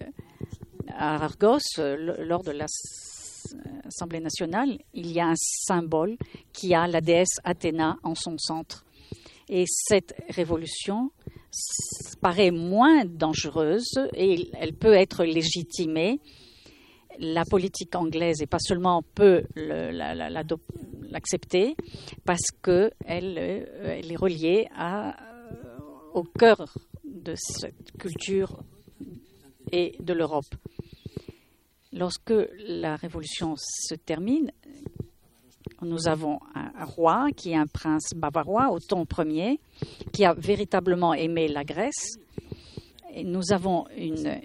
à 0.90 1.24
Argos, 1.24 1.60
lors 1.78 2.44
de 2.44 2.52
l'Assemblée 2.52 4.20
nationale, 4.20 4.78
il 4.94 5.12
y 5.12 5.20
a 5.20 5.28
un 5.28 5.36
symbole 5.36 6.18
qui 6.52 6.74
a 6.74 6.88
la 6.88 7.02
déesse 7.02 7.40
Athéna 7.44 7.98
en 8.04 8.16
son 8.16 8.38
centre. 8.38 8.86
Et 9.50 9.66
cette 9.68 10.16
révolution 10.30 11.12
paraît 12.22 12.52
moins 12.52 13.06
dangereuse 13.06 14.00
et 14.16 14.50
elle 14.54 14.74
peut 14.74 14.94
être 14.94 15.24
légitimée 15.24 16.20
la 17.20 17.46
politique 17.46 17.96
anglaise, 17.96 18.42
et 18.42 18.48
pas 18.48 18.60
seulement 18.60 19.04
peut 19.16 19.44
l'accepter, 21.10 21.76
parce 22.26 22.52
qu'elle 22.62 23.38
euh, 23.38 23.66
elle 24.00 24.12
est 24.12 24.16
reliée 24.16 24.68
euh, 24.80 25.12
au 26.14 26.24
cœur 26.24 26.66
de 27.04 27.34
cette 27.36 27.92
culture 27.98 28.64
et 29.72 29.96
de 30.00 30.14
l'Europe. 30.14 30.56
Lorsque 31.92 32.34
la 32.68 32.96
révolution 32.96 33.56
se 33.58 33.94
termine, 33.96 34.52
nous 35.82 36.08
avons 36.08 36.40
un 36.56 36.86
roi 36.86 37.28
qui 37.36 37.52
est 37.52 37.56
un 37.56 37.68
prince 37.68 38.12
bavarois, 38.16 38.72
Othon 38.72 39.06
Ier, 39.26 39.60
qui 40.12 40.26
a 40.26 40.34
véritablement 40.34 41.14
aimé 41.14 41.48
la 41.48 41.64
Grèce. 41.64 42.18
Nous 43.24 43.52
avons 43.52 43.86
une, 43.96 44.40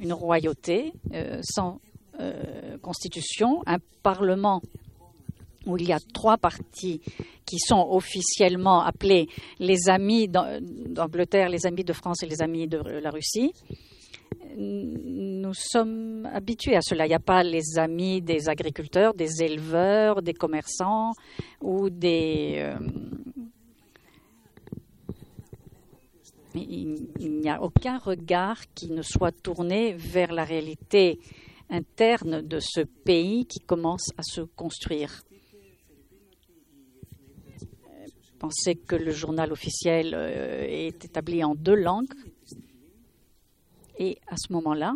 une 0.00 0.12
royauté 0.12 0.92
euh, 1.12 1.40
sans 1.42 1.80
euh, 2.20 2.78
constitution, 2.78 3.62
un 3.66 3.78
parlement 4.02 4.60
où 5.66 5.76
il 5.78 5.88
y 5.88 5.92
a 5.92 5.98
trois 6.12 6.36
partis 6.36 7.00
qui 7.46 7.58
sont 7.58 7.86
officiellement 7.90 8.82
appelés 8.82 9.28
les 9.58 9.88
amis 9.88 10.28
d'Angleterre, 10.28 11.48
les 11.48 11.66
amis 11.66 11.84
de 11.84 11.92
France 11.92 12.22
et 12.22 12.26
les 12.26 12.42
amis 12.42 12.68
de 12.68 12.78
la 12.78 13.10
Russie. 13.10 13.52
Nous 14.56 15.54
sommes 15.54 16.28
habitués 16.32 16.76
à 16.76 16.80
cela. 16.82 17.06
Il 17.06 17.08
n'y 17.08 17.14
a 17.14 17.20
pas 17.20 17.42
les 17.42 17.78
amis 17.78 18.20
des 18.22 18.48
agriculteurs, 18.48 19.14
des 19.14 19.42
éleveurs, 19.42 20.22
des 20.22 20.34
commerçants 20.34 21.12
ou 21.60 21.90
des, 21.90 22.56
euh, 22.58 22.76
il, 26.54 27.40
n'y 27.40 27.48
a 27.50 27.62
aucun 27.62 27.98
regard 27.98 28.60
qui 28.74 28.90
ne 28.90 29.02
soit 29.02 29.32
tourné 29.32 29.94
vers 29.94 30.32
la 30.32 30.44
réalité 30.44 31.18
interne 31.70 32.42
de 32.42 32.60
ce 32.60 32.80
pays 32.80 33.46
qui 33.46 33.60
commence 33.60 34.10
à 34.16 34.22
se 34.22 34.42
construire. 34.42 35.22
Pensez 38.38 38.76
que 38.76 38.96
le 38.96 39.10
journal 39.10 39.52
officiel 39.52 40.14
euh, 40.14 40.66
est 40.68 41.04
établi 41.04 41.42
en 41.42 41.54
deux 41.54 41.76
langues. 41.76 42.12
Et 43.98 44.18
à 44.26 44.36
ce 44.36 44.52
moment-là, 44.52 44.94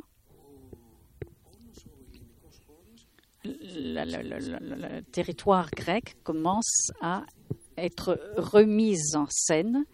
le 3.44 5.00
territoire 5.00 5.70
grec 5.70 6.16
commence 6.24 6.90
à 7.00 7.24
être 7.76 8.20
remis 8.36 8.98
en 9.14 9.26
scène 9.30 9.84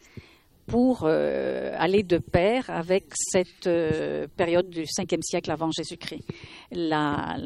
pour 0.66 1.02
euh, 1.04 1.74
aller 1.78 2.02
de 2.02 2.18
pair 2.18 2.70
avec 2.70 3.06
cette 3.14 3.66
euh, 3.66 4.26
période 4.36 4.68
du 4.70 4.82
5e 4.82 5.22
siècle 5.22 5.50
avant 5.50 5.70
Jésus-Christ. 5.70 6.24
La, 6.72 7.36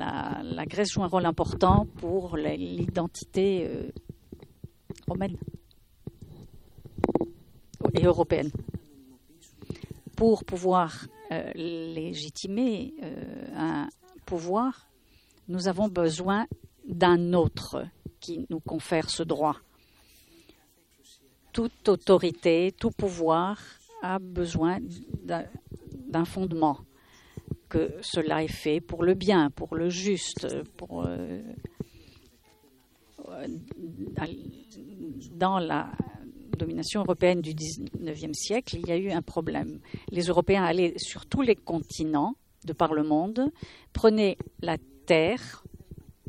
Grèce 0.67 0.93
joue 0.93 1.03
un 1.03 1.09
rôle 1.09 1.27
important 1.27 1.87
pour 1.97 2.37
l'identité 2.37 3.67
euh, 3.67 3.91
romaine 5.07 5.37
et 7.95 8.05
européenne. 8.05 8.51
pour 10.17 10.45
pouvoir 10.45 11.07
légitimer 11.55 12.95
un 13.55 13.89
pouvoir, 14.27 14.89
nous 15.47 15.69
avons 15.69 15.89
besoin 15.89 16.47
d'un 16.87 17.35
autre 17.35 17.85
qui 18.21 18.47
nous 18.51 18.61
confère 18.61 19.11
ce 19.11 19.23
droit. 19.23 19.57
Toute 21.53 21.89
autorité, 21.89 22.73
tout 22.79 22.91
pouvoir 22.91 23.59
a 24.03 24.19
besoin 24.19 24.79
d'un 25.25 26.25
fondement, 26.25 26.79
que 27.69 27.95
cela 28.01 28.43
est 28.43 28.53
fait 28.53 28.81
pour 28.81 29.03
le 29.03 29.15
bien, 29.15 29.51
pour 29.51 29.75
le 29.75 29.89
juste, 29.89 30.47
euh, 30.47 31.43
dans 35.33 35.59
la 35.59 35.91
domination 36.57 37.01
européenne 37.03 37.41
du 37.41 37.55
XIXe 37.55 38.37
siècle, 38.37 38.77
il 38.77 38.89
y 38.89 38.93
a 38.93 38.97
eu 38.97 39.11
un 39.11 39.23
problème. 39.23 39.81
Les 40.11 40.25
Européens 40.25 40.65
allaient 40.65 40.95
sur 40.97 41.27
tous 41.27 41.43
les 41.43 41.57
continents 41.57 42.35
de 42.65 42.73
par 42.73 42.93
le 42.93 43.05
monde, 43.05 43.51
prenaient 43.93 44.37
la 44.61 44.77
terre, 45.07 45.65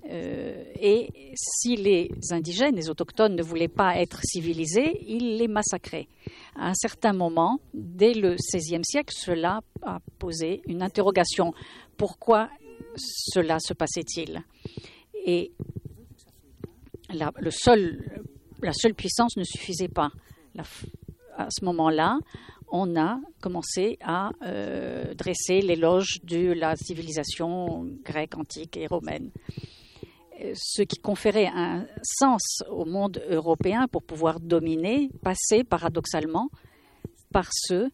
euh, 0.09 0.63
et 0.79 1.09
si 1.35 1.75
les 1.75 2.09
indigènes, 2.31 2.75
les 2.75 2.89
autochtones 2.89 3.35
ne 3.35 3.43
voulaient 3.43 3.67
pas 3.67 3.97
être 3.97 4.21
civilisés, 4.23 5.03
ils 5.07 5.37
les 5.37 5.47
massacraient. 5.47 6.07
À 6.55 6.69
un 6.69 6.73
certain 6.73 7.13
moment, 7.13 7.59
dès 7.73 8.13
le 8.13 8.35
XVIe 8.35 8.83
siècle, 8.83 9.13
cela 9.15 9.61
a 9.83 9.99
posé 10.17 10.61
une 10.67 10.81
interrogation. 10.81 11.53
Pourquoi 11.95 12.49
cela 12.95 13.59
se 13.59 13.73
passait-il? 13.73 14.43
Et 15.25 15.51
la, 17.13 17.31
le 17.39 17.51
seul, 17.51 18.23
la 18.61 18.73
seule 18.73 18.95
puissance 18.95 19.37
ne 19.37 19.43
suffisait 19.43 19.89
pas. 19.89 20.09
à 21.37 21.47
ce 21.49 21.63
moment-là, 21.65 22.17
on 22.71 22.95
a 22.99 23.19
commencé 23.41 23.97
à 24.01 24.31
euh, 24.43 25.13
dresser 25.13 25.61
l'éloge 25.61 26.19
de 26.23 26.51
la 26.51 26.75
civilisation 26.75 27.87
grecque 28.03 28.37
antique 28.37 28.77
et 28.77 28.87
romaine 28.87 29.31
ce 30.53 30.83
qui 30.83 30.99
conférait 30.99 31.49
un 31.53 31.85
sens 32.03 32.63
au 32.69 32.85
monde 32.85 33.21
européen 33.29 33.87
pour 33.87 34.03
pouvoir 34.03 34.39
dominer 34.39 35.09
passait 35.21 35.63
paradoxalement 35.63 36.49
par 37.31 37.49
ce, 37.51 37.89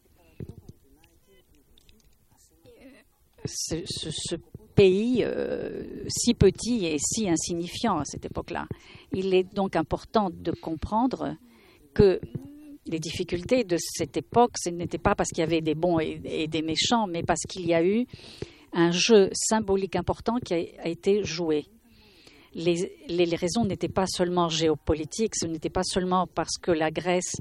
pays 4.74 5.22
euh, 5.24 6.04
si 6.08 6.34
petit 6.34 6.86
et 6.86 6.98
si 6.98 7.28
insignifiant 7.28 7.98
à 7.98 8.04
cette 8.04 8.26
époque-là. 8.26 8.66
Il 9.12 9.34
est 9.34 9.44
donc 9.54 9.76
important 9.76 10.30
de 10.30 10.52
comprendre 10.52 11.36
que 11.94 12.20
les 12.86 12.98
difficultés 12.98 13.64
de 13.64 13.76
cette 13.78 14.16
époque, 14.16 14.52
ce 14.62 14.70
n'était 14.70 14.98
pas 14.98 15.14
parce 15.14 15.30
qu'il 15.30 15.40
y 15.40 15.46
avait 15.46 15.60
des 15.60 15.74
bons 15.74 15.98
et, 15.98 16.46
des 16.46 16.62
méchants, 16.62 17.06
mais 17.06 17.22
parce 17.22 17.40
qu'il 17.48 17.66
y 17.66 17.74
a 17.74 17.84
eu 17.84 18.06
un 18.72 18.90
jeu 18.90 19.30
symbolique 19.32 19.96
important 19.96 20.36
qui 20.36 20.54
a 20.54 20.88
été 20.88 21.24
joué 21.24 21.66
les, 22.56 23.36
raisons 23.36 23.64
n'étaient 23.64 23.88
pas 23.88 24.06
seulement 24.06 24.48
géopolitiques, 24.48 25.34
ce 25.36 25.46
n'était 25.46 25.70
pas 25.70 25.84
seulement 25.84 26.26
parce 26.26 26.56
que 26.58 26.70
la 26.70 26.90
Grèce 26.90 27.36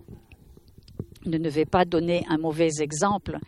ne 1.26 1.38
devait 1.38 1.66
pas 1.66 1.86
donner 1.86 2.24
un 2.28 2.38
mauvais 2.38 2.70
exemple, 2.82 3.40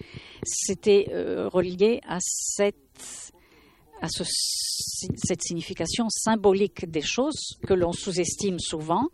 c'était 0.43 1.09
euh, 1.11 1.47
relié 1.49 1.99
à 2.07 2.17
cette 2.21 3.33
à 3.99 4.07
cette 4.09 5.41
signification 5.41 6.05
symbolique 6.09 6.89
des 6.89 7.01
choses 7.01 7.57
que 7.65 7.73
l'on 7.73 7.91
sous-estime 7.91 8.59
souvent. 8.59 9.07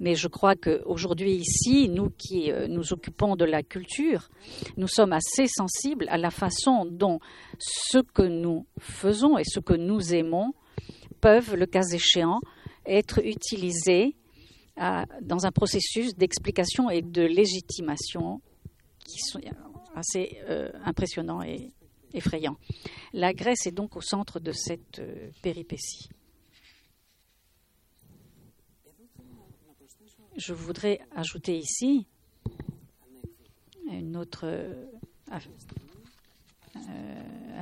Mais 0.00 0.14
je 0.14 0.26
crois 0.26 0.56
qu'aujourd'hui, 0.56 1.34
ici, 1.34 1.90
nous 1.90 2.08
qui 2.16 2.50
euh, 2.50 2.66
nous 2.66 2.94
occupons 2.94 3.36
de 3.36 3.44
la 3.44 3.62
culture, 3.62 4.30
nous 4.78 4.88
sommes 4.88 5.12
assez 5.12 5.46
sensibles 5.48 6.06
à 6.08 6.16
la 6.16 6.30
façon 6.30 6.86
dont 6.86 7.20
ce 7.58 7.98
que 7.98 8.22
nous 8.22 8.66
faisons 8.78 9.36
et 9.36 9.44
ce 9.44 9.60
que 9.60 9.74
nous 9.74 10.14
aimons 10.14 10.54
peuvent, 11.22 11.54
le 11.54 11.64
cas 11.64 11.84
échéant, 11.92 12.40
être 12.84 13.24
utilisés 13.24 14.14
euh, 14.78 15.04
dans 15.22 15.46
un 15.46 15.52
processus 15.52 16.14
d'explication 16.14 16.90
et 16.90 17.00
de 17.00 17.22
légitimation 17.22 18.42
qui 18.98 19.18
sont 19.20 19.40
assez 19.94 20.38
euh, 20.48 20.70
impressionnants 20.84 21.42
et 21.42 21.72
effrayants. 22.12 22.56
La 23.12 23.32
Grèce 23.32 23.66
est 23.66 23.72
donc 23.72 23.96
au 23.96 24.00
centre 24.00 24.40
de 24.40 24.52
cette 24.52 24.98
euh, 24.98 25.30
péripétie. 25.42 26.08
Je 30.36 30.54
voudrais 30.54 31.00
ajouter 31.14 31.56
ici 31.56 32.06
une 33.90 34.16
autre 34.16 34.44
euh, 34.44 34.86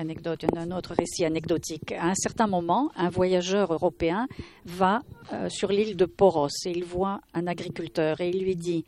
anecdote, 0.01 0.45
un 0.57 0.71
autre 0.71 0.95
récit 0.95 1.25
anecdotique. 1.25 1.93
À 1.93 2.07
un 2.07 2.15
certain 2.15 2.47
moment, 2.47 2.91
un 2.97 3.11
voyageur 3.11 3.73
européen 3.73 4.27
va 4.65 5.03
euh, 5.33 5.49
sur 5.49 5.71
l'île 5.71 5.97
de 5.97 6.07
Poros 6.07 6.49
et 6.65 6.71
il 6.71 6.85
voit 6.85 7.21
un 7.35 7.47
agriculteur 7.47 8.21
et 8.21 8.31
il 8.31 8.43
lui 8.43 8.57
dit 8.57 8.85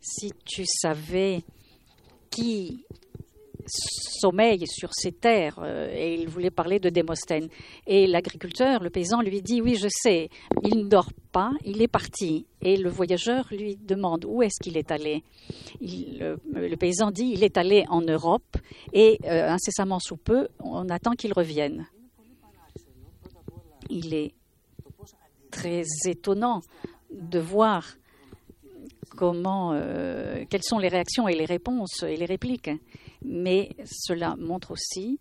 Si 0.00 0.32
tu 0.44 0.64
savais 0.66 1.42
qui 2.30 2.84
sommeille 3.70 4.66
sur 4.66 4.92
ces 4.92 5.12
terres. 5.12 5.58
Euh, 5.62 5.92
et 5.92 6.14
il 6.14 6.28
voulait 6.28 6.50
parler 6.50 6.78
de 6.78 6.88
Démosthène. 6.88 7.48
Et 7.86 8.06
l'agriculteur, 8.06 8.82
le 8.82 8.90
paysan, 8.90 9.20
lui 9.22 9.42
dit 9.42 9.60
Oui, 9.60 9.76
je 9.76 9.88
sais, 9.90 10.28
il 10.62 10.84
ne 10.84 10.88
dort 10.88 11.10
pas, 11.32 11.52
il 11.64 11.80
est 11.82 11.88
parti. 11.88 12.46
Et 12.62 12.76
le 12.76 12.90
voyageur 12.90 13.46
lui 13.50 13.76
demande 13.76 14.24
Où 14.24 14.42
est-ce 14.42 14.60
qu'il 14.62 14.76
est 14.76 14.90
allé? 14.90 15.22
Le, 15.80 16.74
paysan 16.76 17.10
dit 17.10 17.30
Il 17.34 17.44
est 17.44 17.56
allé 17.56 17.84
en 17.88 18.00
Europe 18.00 18.56
et 18.92 19.18
euh, 19.24 19.50
incessamment 19.50 19.98
sous 19.98 20.16
peu, 20.16 20.48
on 20.58 20.88
attend 20.88 21.12
qu'il 21.12 21.32
revienne. 21.32 21.86
Il 23.88 24.14
est 24.14 24.32
très 25.50 25.82
étonnant 26.06 26.60
de 27.10 27.38
voir 27.38 27.84
comment, 29.16 29.72
euh, 29.74 30.44
quelles 30.48 30.62
sont 30.62 30.78
les 30.78 30.88
réactions 30.88 31.28
et 31.28 31.34
les 31.34 31.44
réponses 31.44 32.04
et 32.04 32.16
les 32.16 32.24
répliques 32.24 32.70
mais 33.22 33.70
cela 33.84 34.36
montre 34.36 34.72
aussi 34.72 35.18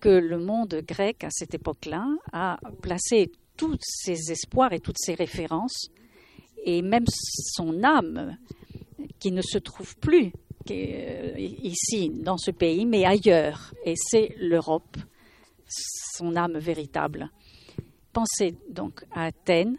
que 0.00 0.08
le 0.08 0.38
monde 0.38 0.82
grec 0.86 1.24
à 1.24 1.30
cette 1.30 1.54
époque-là 1.54 2.06
a 2.32 2.58
placé 2.80 3.32
tous 3.56 3.76
ses 3.80 4.30
espoirs 4.30 4.72
et 4.72 4.80
toutes 4.80 4.98
ses 4.98 5.14
références, 5.14 5.88
et 6.64 6.82
même 6.82 7.06
son 7.08 7.82
âme, 7.82 8.36
qui 9.18 9.32
ne 9.32 9.42
se 9.42 9.58
trouve 9.58 9.96
plus 9.96 10.32
euh, 10.70 11.34
ici, 11.38 12.10
dans 12.10 12.36
ce 12.36 12.50
pays, 12.50 12.86
mais 12.86 13.04
ailleurs, 13.04 13.74
et 13.84 13.94
c'est 13.96 14.34
l'Europe, 14.38 14.96
son 15.66 16.36
âme 16.36 16.58
véritable. 16.58 17.30
Pensez 18.12 18.54
donc 18.70 19.04
à 19.12 19.26
Athènes, 19.26 19.78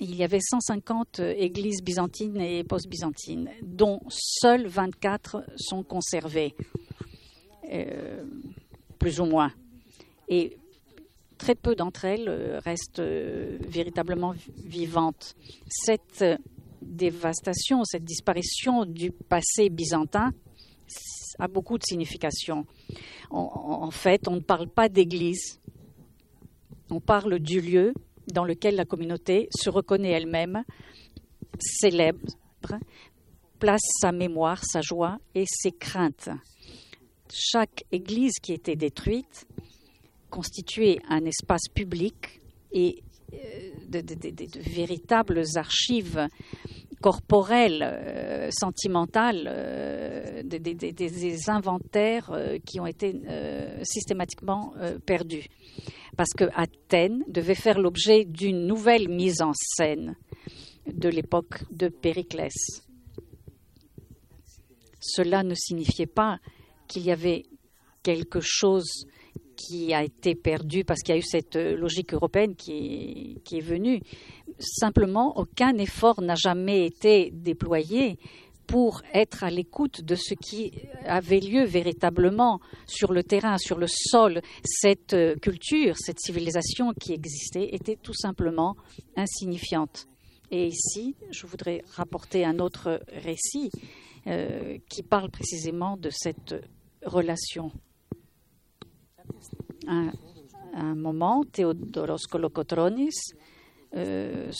il 0.00 0.14
y 0.14 0.24
avait 0.24 0.40
150 0.40 1.20
églises 1.20 1.82
byzantines 1.82 2.40
et 2.40 2.64
post-byzantines, 2.64 3.50
dont 3.62 4.00
seules 4.08 4.66
24 4.66 5.44
sont 5.56 5.82
conservées, 5.82 6.54
euh, 7.70 8.24
plus 8.98 9.20
ou 9.20 9.26
moins. 9.26 9.52
Et 10.28 10.56
très 11.36 11.54
peu 11.54 11.74
d'entre 11.74 12.06
elles 12.06 12.28
euh, 12.28 12.58
restent 12.64 13.00
euh, 13.00 13.58
véritablement 13.60 14.34
vivantes. 14.64 15.34
Cette 15.68 16.24
dévastation, 16.80 17.84
cette 17.84 18.04
disparition 18.04 18.86
du 18.86 19.10
passé 19.10 19.68
byzantin 19.68 20.30
a 21.38 21.46
beaucoup 21.46 21.78
de 21.78 21.84
signification. 21.84 22.66
en 23.30 23.90
fait, 23.90 24.28
on 24.28 24.36
ne 24.36 24.40
parle 24.40 24.68
pas 24.68 24.88
d'église, 24.88 25.60
on 26.90 27.00
parle 27.00 27.38
du 27.38 27.60
lieu 27.60 27.94
dans 28.32 28.44
lequel 28.44 28.76
la 28.76 28.84
communauté 28.84 29.48
se 29.54 29.70
reconnaît 29.70 30.10
elle-même, 30.10 30.64
célèbre, 31.58 32.20
place 33.58 33.82
sa 34.00 34.12
mémoire, 34.12 34.62
sa 34.64 34.80
joie 34.80 35.18
et 35.34 35.44
ses 35.46 35.72
craintes. 35.72 36.30
Chaque 37.32 37.84
église 37.92 38.34
qui 38.42 38.52
était 38.52 38.76
détruite 38.76 39.46
constituait 40.30 40.98
un 41.08 41.24
espace 41.24 41.68
public 41.72 42.40
et 42.72 43.02
euh, 43.32 43.70
de, 43.88 44.60
véritables 44.70 45.42
archives 45.56 46.26
corporelles, 47.00 47.82
euh, 47.82 48.50
sentimentales, 48.50 49.48
euh, 49.48 50.42
des, 50.44 51.50
inventaires 51.50 52.30
qui 52.66 52.80
ont 52.80 52.86
été 52.86 53.14
systématiquement 53.82 54.74
perdus 55.06 55.46
parce 56.16 56.34
que 56.34 56.44
Athènes 56.54 57.24
devait 57.28 57.54
faire 57.54 57.78
l'objet 57.78 58.24
d'une 58.24 58.66
nouvelle 58.66 59.08
mise 59.08 59.40
en 59.40 59.52
scène 59.54 60.16
de 60.86 61.08
l'époque 61.08 61.62
de 61.70 61.88
Périclès. 61.88 62.52
Cela 65.00 65.42
ne 65.42 65.54
signifiait 65.54 66.06
pas 66.06 66.38
qu'il 66.88 67.02
y 67.02 67.10
avait 67.10 67.46
quelque 68.02 68.40
chose 68.42 69.06
qui 69.66 69.92
a 69.92 70.02
été 70.02 70.34
perdu 70.34 70.84
parce 70.84 71.00
qu'il 71.00 71.14
y 71.14 71.18
a 71.18 71.20
eu 71.20 71.22
cette 71.22 71.56
logique 71.56 72.14
européenne 72.14 72.54
qui 72.54 72.72
est, 72.72 73.42
qui 73.44 73.58
est 73.58 73.62
venue. 73.62 74.00
Simplement, 74.58 75.38
aucun 75.38 75.76
effort 75.78 76.20
n'a 76.22 76.34
jamais 76.34 76.86
été 76.86 77.30
déployé 77.32 78.18
pour 78.66 79.02
être 79.12 79.42
à 79.42 79.50
l'écoute 79.50 80.02
de 80.04 80.14
ce 80.14 80.34
qui 80.34 80.72
avait 81.04 81.40
lieu 81.40 81.64
véritablement 81.64 82.60
sur 82.86 83.12
le 83.12 83.24
terrain, 83.24 83.58
sur 83.58 83.78
le 83.78 83.88
sol. 83.88 84.40
Cette 84.64 85.12
euh, 85.12 85.34
culture, 85.34 85.96
cette 85.98 86.20
civilisation 86.20 86.92
qui 86.92 87.12
existait 87.12 87.74
était 87.74 87.98
tout 88.00 88.14
simplement 88.14 88.76
insignifiante. 89.16 90.06
Et 90.52 90.66
ici, 90.66 91.16
je 91.30 91.46
voudrais 91.46 91.82
rapporter 91.94 92.44
un 92.44 92.60
autre 92.60 93.00
récit 93.08 93.70
euh, 94.28 94.78
qui 94.88 95.02
parle 95.02 95.30
précisément 95.30 95.96
de 95.96 96.10
cette 96.10 96.54
relation. 97.04 97.72
Un, 99.92 100.12
un 100.72 100.94
moment, 100.94 101.42
Theodoros 101.42 102.28
Kolokotronis 102.30 103.34
euh, 103.96 104.52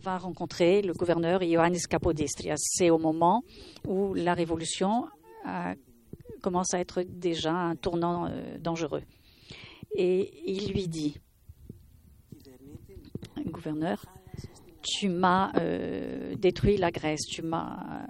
va 0.00 0.18
rencontrer 0.18 0.82
le 0.82 0.94
gouverneur 0.94 1.44
Ioannis 1.44 1.82
Kapodistrias. 1.88 2.56
C'est 2.58 2.90
au 2.90 2.98
moment 2.98 3.44
où 3.86 4.14
la 4.14 4.34
révolution 4.34 5.06
commence 6.40 6.74
à 6.74 6.80
être 6.80 7.02
déjà 7.02 7.52
un 7.52 7.76
tournant 7.76 8.26
euh, 8.26 8.58
dangereux. 8.58 9.02
Et 9.94 10.32
il 10.44 10.72
lui 10.72 10.88
dit, 10.88 11.20
gouverneur, 13.46 14.04
tu 14.82 15.08
m'as 15.08 15.52
euh, 15.56 16.34
détruit 16.34 16.78
la 16.78 16.90
Grèce, 16.90 17.22
tu 17.30 17.42
m'as 17.42 18.06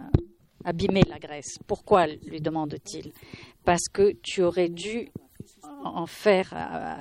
abîmé 0.64 1.02
la 1.10 1.18
Grèce. 1.18 1.58
Pourquoi 1.66 2.06
lui 2.06 2.40
demande-t-il? 2.40 3.12
Parce 3.64 3.88
que 3.92 4.12
tu 4.22 4.42
aurais 4.42 4.70
dû 4.70 5.10
en 5.84 6.06
faire 6.06 6.52
euh, 6.54 6.94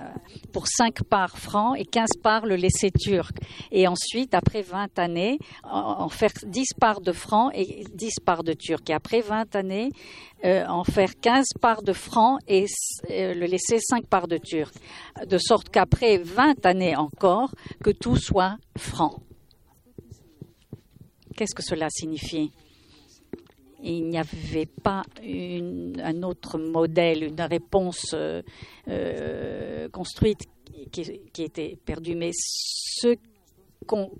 pour 0.51 0.67
5 0.67 1.03
parts 1.03 1.37
francs 1.37 1.75
et 1.77 1.85
15 1.85 2.07
parts 2.21 2.45
le 2.45 2.55
laisser 2.55 2.91
turc. 2.91 3.35
Et 3.71 3.87
ensuite, 3.87 4.33
après 4.33 4.61
20 4.61 4.99
années, 4.99 5.39
en 5.63 6.09
faire 6.09 6.31
10 6.43 6.73
parts 6.79 7.01
de 7.01 7.11
francs 7.11 7.51
et 7.53 7.83
10 7.93 8.19
parts 8.25 8.43
de 8.43 8.53
turc. 8.53 8.89
Et 8.89 8.93
après 8.93 9.21
20 9.21 9.55
années, 9.55 9.89
euh, 10.43 10.65
en 10.67 10.83
faire 10.83 11.19
15 11.19 11.45
parts 11.59 11.83
de 11.83 11.93
francs 11.93 12.39
et 12.47 12.65
euh, 13.09 13.33
le 13.33 13.45
laisser 13.45 13.79
5 13.79 14.05
parts 14.07 14.27
de 14.27 14.37
turc. 14.37 14.73
De 15.27 15.37
sorte 15.37 15.69
qu'après 15.69 16.17
20 16.17 16.65
années 16.65 16.95
encore, 16.95 17.53
que 17.83 17.91
tout 17.91 18.17
soit 18.17 18.57
franc. 18.77 19.21
Qu'est-ce 21.35 21.55
que 21.55 21.63
cela 21.63 21.87
signifie? 21.89 22.51
Il 23.83 24.07
n'y 24.07 24.17
avait 24.17 24.67
pas 24.67 25.03
un 25.25 26.23
autre 26.23 26.57
modèle, 26.57 27.23
une 27.23 27.41
réponse 27.41 28.13
euh, 28.13 28.41
euh, 28.87 29.89
construite 29.89 30.41
qui, 30.91 31.43
était 31.43 31.77
perdue. 31.83 32.15
Mais 32.15 32.31
ce 32.33 33.15
qu'on 33.87 34.11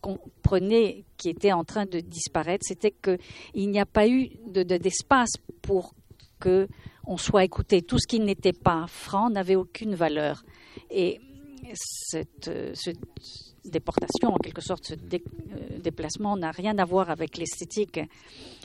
comprenait 0.00 1.04
qui 1.16 1.30
était 1.30 1.52
en 1.52 1.64
train 1.64 1.86
de 1.86 2.00
disparaître, 2.00 2.64
c'était 2.66 2.92
qu'il 2.92 3.70
n'y 3.70 3.80
a 3.80 3.86
pas 3.86 4.08
eu 4.08 4.28
d'espace 4.46 5.32
pour 5.62 5.94
que 6.40 6.68
on 7.06 7.16
soit 7.16 7.44
écouté. 7.44 7.82
Tout 7.82 7.98
ce 7.98 8.06
qui 8.06 8.20
n'était 8.20 8.52
pas 8.52 8.86
franc 8.86 9.30
n'avait 9.30 9.56
aucune 9.56 9.94
valeur. 9.94 10.44
Et 10.90 11.20
cette, 11.74 12.50
cette 12.74 12.98
déportation, 13.70 14.34
en 14.34 14.38
quelque 14.38 14.60
sorte, 14.60 14.84
ce 14.84 14.94
euh, 14.94 15.78
déplacement 15.78 16.36
n'a 16.36 16.50
rien 16.50 16.78
à 16.78 16.84
voir 16.84 17.10
avec 17.10 17.36
l'esthétique. 17.36 18.00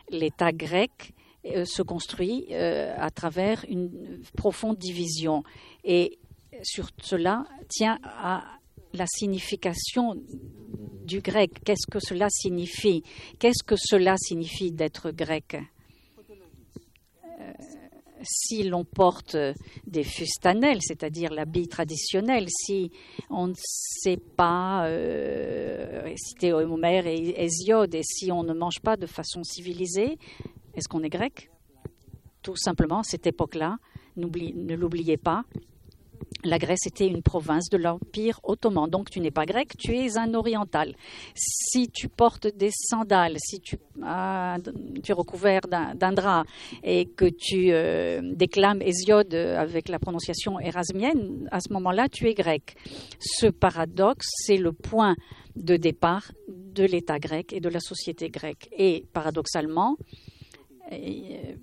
L'État 0.09 0.51
grec 0.51 1.13
euh, 1.45 1.65
se 1.65 1.81
construit 1.81 2.47
euh, 2.51 2.93
à 2.97 3.09
travers 3.09 3.65
une 3.69 4.21
profonde 4.35 4.77
division. 4.77 5.43
Et 5.83 6.17
sur 6.61 6.89
cela 7.01 7.45
tient 7.69 7.99
à 8.03 8.43
la 8.93 9.05
signification 9.07 10.15
du 11.05 11.19
grec. 11.21 11.51
Qu'est-ce 11.65 11.89
que 11.89 11.99
cela 11.99 12.27
signifie? 12.29 13.03
Qu'est-ce 13.39 13.63
que 13.63 13.75
cela 13.77 14.15
signifie 14.17 14.71
d'être 14.71 15.11
grec? 15.11 15.57
Si 18.23 18.63
l'on 18.63 18.83
porte 18.83 19.37
des 19.85 20.03
fustanelles, 20.03 20.79
c'est-à-dire 20.81 21.31
l'habit 21.31 21.67
traditionnel, 21.67 22.47
si 22.49 22.91
on 23.29 23.47
ne 23.47 23.53
sait 23.55 24.17
pas 24.17 24.87
euh, 24.87 26.01
réciter 26.03 26.53
Homère 26.53 27.07
et 27.07 27.35
Hésiode, 27.37 27.95
et 27.95 28.03
si 28.03 28.31
on 28.31 28.43
ne 28.43 28.53
mange 28.53 28.79
pas 28.81 28.97
de 28.97 29.05
façon 29.05 29.43
civilisée, 29.43 30.17
est-ce 30.73 30.87
qu'on 30.87 31.03
est 31.03 31.09
grec? 31.09 31.49
Tout 32.41 32.55
simplement, 32.55 33.03
cette 33.03 33.27
époque-là, 33.27 33.77
ne 34.17 34.75
l'oubliez 34.75 35.17
pas, 35.17 35.43
la 36.43 36.57
Grèce 36.57 36.85
était 36.87 37.07
une 37.07 37.21
province 37.21 37.69
de 37.69 37.77
l'Empire 37.77 38.39
ottoman. 38.43 38.89
Donc 38.89 39.09
tu 39.09 39.19
n'es 39.19 39.31
pas 39.31 39.45
grec, 39.45 39.75
tu 39.77 39.95
es 39.95 40.17
un 40.17 40.33
oriental. 40.33 40.93
Si 41.35 41.89
tu 41.89 42.09
portes 42.09 42.47
des 42.47 42.71
sandales, 42.71 43.37
si 43.39 43.59
tu, 43.59 43.77
es 43.97 45.13
recouvert 45.13 45.61
d'un 45.69 46.11
drap 46.11 46.43
et 46.83 47.05
que 47.05 47.25
tu 47.25 47.71
euh, 47.71 48.21
déclames 48.35 48.81
Hésiode 48.81 49.33
avec 49.33 49.89
la 49.89 49.99
prononciation 49.99 50.59
érasmienne, 50.59 51.47
à 51.51 51.59
ce 51.59 51.71
moment-là, 51.73 52.09
tu 52.09 52.27
es 52.27 52.33
grec. 52.33 52.75
Ce 53.19 53.47
paradoxe, 53.47 54.27
c'est 54.45 54.57
le 54.57 54.71
point 54.71 55.15
de 55.55 55.77
départ 55.77 56.31
de 56.47 56.83
l'État 56.83 57.19
grec 57.19 57.53
et 57.53 57.59
de 57.59 57.69
la 57.69 57.79
société 57.79 58.29
grecque. 58.29 58.69
Et 58.71 59.05
paradoxalement, 59.13 59.97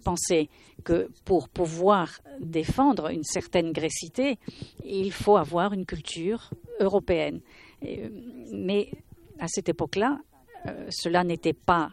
penser 0.05 0.49
que 0.85 1.11
pour 1.25 1.49
pouvoir 1.49 2.21
défendre 2.41 3.11
une 3.11 3.25
certaine 3.25 3.73
grécité, 3.73 4.39
il 4.85 5.13
faut 5.13 5.37
avoir 5.37 5.73
une 5.73 5.87
culture 5.87 6.51
européenne. 6.81 7.41
Euh, 7.85 8.09
mais 8.53 8.91
à 9.39 9.47
cette 9.49 9.69
époque-là, 9.69 10.19
euh, 10.67 10.87
cela 10.91 11.25
n'était 11.25 11.55
pas 11.55 11.91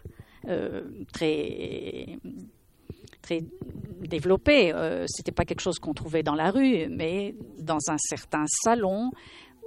très 1.12 2.18
très 3.22 3.44
développé. 4.00 4.72
Ce 4.72 5.20
n'était 5.20 5.34
pas 5.34 5.44
quelque 5.44 5.60
chose 5.60 5.78
qu'on 5.78 5.94
trouvait 5.94 6.24
dans 6.24 6.36
la 6.36 6.52
rue, 6.52 6.88
mais 6.88 7.36
dans 7.60 7.90
un 7.90 7.98
certain 7.98 8.46
salon 8.64 9.12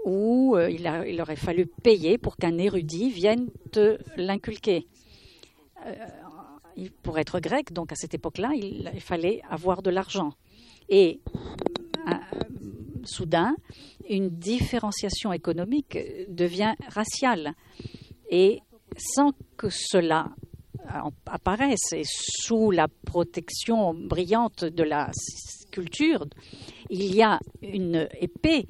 où 0.06 0.56
il, 0.56 0.90
il, 1.06 1.20
aurait 1.20 1.36
fallu 1.36 1.66
payer 1.66 2.16
pour 2.16 2.38
qu'un 2.38 2.56
érudit 2.56 3.10
vienne 3.10 3.50
te 3.72 3.98
l'inculquer 4.16 4.86
pour 7.02 7.18
être 7.18 7.40
grec, 7.40 7.72
donc 7.72 7.92
à 7.92 7.94
cette 7.94 8.14
époque-là, 8.14 8.52
il, 8.54 8.88
fallait 9.00 9.42
avoir 9.48 9.82
de 9.82 9.90
l'argent. 9.90 10.32
Et 10.88 11.20
euh, 12.08 12.12
soudain, 13.04 13.54
une 14.08 14.30
différenciation 14.30 15.32
économique 15.32 15.98
devient 16.28 16.74
raciale. 16.88 17.54
Et 18.30 18.60
sans 18.96 19.32
que 19.56 19.68
cela 19.70 20.28
apparaisse, 21.26 21.92
et 21.92 22.02
sous 22.04 22.70
la 22.70 22.88
protection 22.88 23.94
brillante 23.94 24.64
de 24.64 24.82
la 24.82 25.10
culture, 25.70 26.26
il 26.88 27.14
y 27.14 27.22
a 27.22 27.38
une 27.62 28.08
épée, 28.20 28.66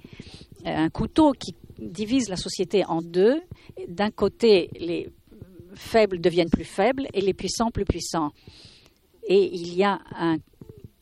un 0.64 0.90
couteau 0.90 1.32
qui 1.32 1.54
divise 1.78 2.28
la 2.28 2.36
société 2.36 2.84
en 2.84 3.00
deux. 3.00 3.40
D'un 3.88 4.10
côté, 4.10 4.68
les 4.78 5.10
faibles 5.74 6.20
deviennent 6.20 6.50
plus 6.50 6.64
faibles 6.64 7.06
et 7.14 7.20
les 7.20 7.34
puissants 7.34 7.70
plus 7.70 7.84
puissants. 7.84 8.30
Et 9.24 9.54
il 9.54 9.74
y 9.74 9.84
a 9.84 10.00
un 10.16 10.38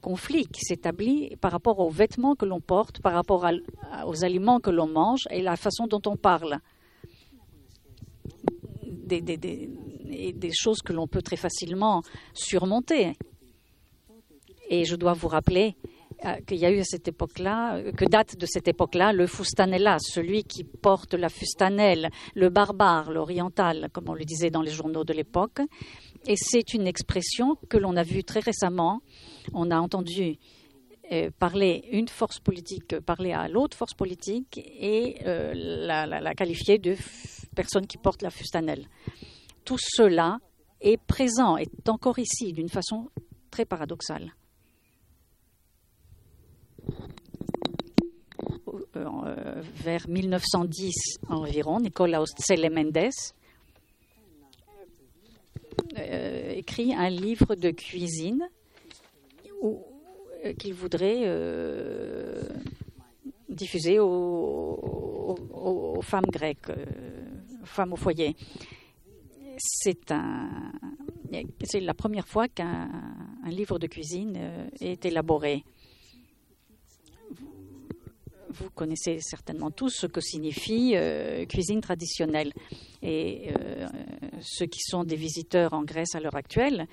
conflit 0.00 0.46
qui 0.46 0.60
s'établit 0.62 1.36
par 1.40 1.52
rapport 1.52 1.78
aux 1.80 1.90
vêtements 1.90 2.34
que 2.34 2.44
l'on 2.44 2.60
porte, 2.60 3.00
par 3.00 3.12
rapport 3.12 3.46
aux 4.06 4.24
aliments 4.24 4.60
que 4.60 4.70
l'on 4.70 4.86
mange 4.86 5.26
et 5.30 5.42
la 5.42 5.56
façon 5.56 5.86
dont 5.86 6.02
on 6.06 6.16
parle. 6.16 6.58
Des, 9.06 10.50
choses 10.52 10.82
que 10.82 10.92
l'on 10.92 11.06
peut 11.06 11.22
très 11.22 11.36
facilement 11.36 12.02
surmonter. 12.34 13.14
Et 14.68 14.84
je 14.84 14.96
dois 14.96 15.14
vous 15.14 15.28
rappeler 15.28 15.76
qu'il 16.46 16.58
y 16.58 16.66
a 16.66 16.70
eu 16.70 16.80
à 16.80 16.84
cette 16.84 17.08
époque-là, 17.08 17.76
euh, 17.76 17.92
que 17.92 18.04
date 18.04 18.36
de 18.36 18.46
cette 18.46 18.68
époque-là 18.68 19.12
le 19.12 19.26
fustanella, 19.26 19.98
celui 20.00 20.44
qui 20.44 20.64
porte 20.64 21.14
la 21.14 21.28
fustanelle, 21.28 22.10
le 22.34 22.48
barbare, 22.48 23.10
l'oriental, 23.12 23.88
comme 23.92 24.08
on 24.08 24.14
le 24.14 24.24
disait 24.24 24.50
dans 24.50 24.62
les 24.62 24.70
journaux 24.70 25.04
de 25.04 25.12
l'époque. 25.12 25.60
Et 26.26 26.36
c'est 26.36 26.74
une 26.74 26.86
expression 26.86 27.56
que 27.68 27.78
l'on 27.78 27.96
a 27.96 28.02
vue 28.02 28.24
très 28.24 28.40
récemment. 28.40 29.00
On 29.54 29.70
a 29.70 29.78
entendu 29.78 30.38
euh, 31.12 31.30
parler 31.38 31.84
une 31.92 32.08
force 32.08 32.40
politique, 32.40 32.98
parler 33.00 33.32
à 33.32 33.48
l'autre 33.48 33.76
force 33.76 33.94
politique 33.94 34.58
et 34.58 35.18
la, 35.24 36.34
qualifier 36.34 36.78
de 36.78 36.96
personne 37.54 37.86
qui 37.86 37.98
porte 37.98 38.22
la 38.22 38.30
fustanelle. 38.30 38.86
Tout 39.64 39.78
cela 39.78 40.38
est 40.80 41.00
présent, 41.00 41.56
est 41.56 41.88
encore 41.88 42.18
ici 42.18 42.52
d'une 42.52 42.68
façon 42.68 43.08
très 43.50 43.64
paradoxale. 43.64 44.32
Euh, 48.98 49.62
vers 49.76 50.08
1910 50.08 51.18
environ, 51.28 51.80
Nicolaus 51.80 52.26
Tselemendes 52.38 53.10
euh, 55.98 56.52
écrit 56.52 56.94
un 56.94 57.08
livre 57.10 57.54
de 57.54 57.70
cuisine 57.70 58.48
euh, 59.62 60.52
qu'il 60.58 60.74
voudrait 60.74 61.24
diffuser 63.48 63.98
aux, 64.00 65.36
femmes 66.02 66.26
grecques, 66.26 66.72
femmes 67.64 67.92
au 67.92 67.96
foyer. 67.96 68.36
C'est 69.58 70.10
la 71.80 71.94
première 71.94 72.26
fois 72.26 72.48
qu'un 72.48 72.88
livre 73.46 73.78
de 73.78 73.86
cuisine 73.86 74.38
est 74.80 75.04
élaboré. 75.04 75.64
Vous 78.60 78.70
connaissez 78.70 79.20
certainement 79.20 79.70
tous 79.70 79.90
ce 79.90 80.06
que 80.06 80.20
signifie 80.20 80.94
cuisine 81.48 81.80
traditionnelle. 81.80 82.52
Et 83.02 83.52
ceux 84.40 84.66
qui 84.66 84.80
sont 84.80 85.04
des 85.04 85.16
visiteurs 85.16 85.74
en 85.74 85.82
Grèce 85.82 86.14
à 86.14 86.20
l'heure 86.20 86.34
actuelle, 86.34 86.86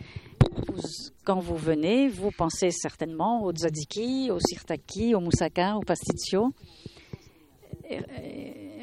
quand 1.23 1.39
vous 1.39 1.57
venez, 1.57 2.07
vous 2.07 2.31
pensez 2.31 2.71
certainement 2.71 3.43
au 3.43 3.51
tzatziki, 3.51 4.29
au 4.31 4.39
sirtaki, 4.39 5.15
au 5.15 5.19
moussaka, 5.19 5.75
au 5.77 5.81
pasticcio. 5.81 6.53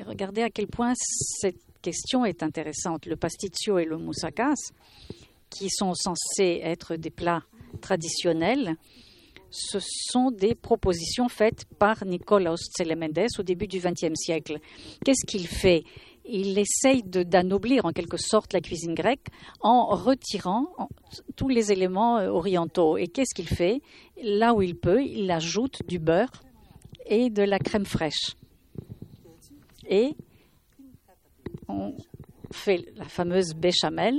regardez 0.06 0.42
à 0.42 0.50
quel 0.50 0.66
point 0.66 0.92
cette 0.96 1.60
question 1.80 2.24
est 2.24 2.42
intéressante. 2.42 3.06
Le 3.06 3.16
pasticcio 3.16 3.78
et 3.78 3.84
le 3.84 3.96
moussaka, 3.96 4.54
qui 5.50 5.68
sont 5.70 5.94
censés 5.94 6.60
être 6.62 6.96
des 6.96 7.10
plats 7.10 7.42
traditionnels, 7.80 8.76
ce 9.52 9.78
sont 9.80 10.30
des 10.30 10.54
propositions 10.54 11.28
faites 11.28 11.66
par 11.78 12.04
Nikolaos 12.06 12.56
Tselemendes 12.56 13.26
au 13.38 13.42
début 13.42 13.66
du 13.66 13.78
XXe 13.78 14.14
siècle. 14.14 14.58
Qu'est-ce 15.04 15.26
qu'il 15.26 15.46
fait? 15.46 15.84
Il 16.24 16.58
essaye 16.58 17.02
d'anoblir 17.02 17.84
en 17.84 17.92
quelque 17.92 18.16
sorte 18.16 18.54
la 18.54 18.60
cuisine 18.60 18.94
grecque 18.94 19.26
en 19.60 19.86
retirant 19.86 20.68
tous 21.36 21.48
les 21.48 21.70
éléments 21.70 22.18
euh, 22.18 22.28
orientaux. 22.28 22.96
Et 22.96 23.08
qu'est-ce 23.08 23.34
qu'il 23.34 23.48
fait? 23.48 23.82
Là 24.22 24.54
où 24.54 24.62
il 24.62 24.74
peut, 24.74 25.02
il 25.02 25.30
ajoute 25.30 25.82
du 25.86 25.98
beurre 25.98 26.32
et 27.04 27.28
de 27.28 27.42
la 27.42 27.58
crème 27.58 27.84
fraîche. 27.84 28.36
Et 29.86 30.16
on 31.68 31.94
fait 32.52 32.86
la 32.96 33.04
fameuse 33.04 33.52
béchamel. 33.54 34.18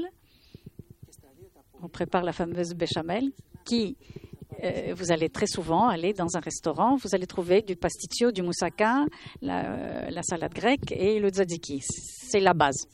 On 1.82 1.88
prépare 1.88 2.24
la 2.24 2.34
fameuse 2.34 2.76
béchamel 2.76 3.32
qui 3.66 3.98
euh, 4.64 4.94
vous 4.96 5.12
allez 5.12 5.30
très 5.30 5.48
souvent 5.48 5.88
aller 5.88 6.14
dans 6.14 6.36
un 6.36 6.40
restaurant, 6.40 6.96
vous 6.96 7.10
allez 7.14 7.28
trouver 7.28 7.62
du 7.62 7.76
pasticcio, 7.76 8.32
du 8.32 8.42
moussaka, 8.42 9.06
la, 9.42 10.10
la 10.10 10.24
salade 10.24 10.54
grecque 10.54 10.92
et 10.92 11.20
le 11.20 11.30
tzatziki. 11.30 11.82
C'est 11.82 12.40
la 12.40 12.54
base. 12.54 12.88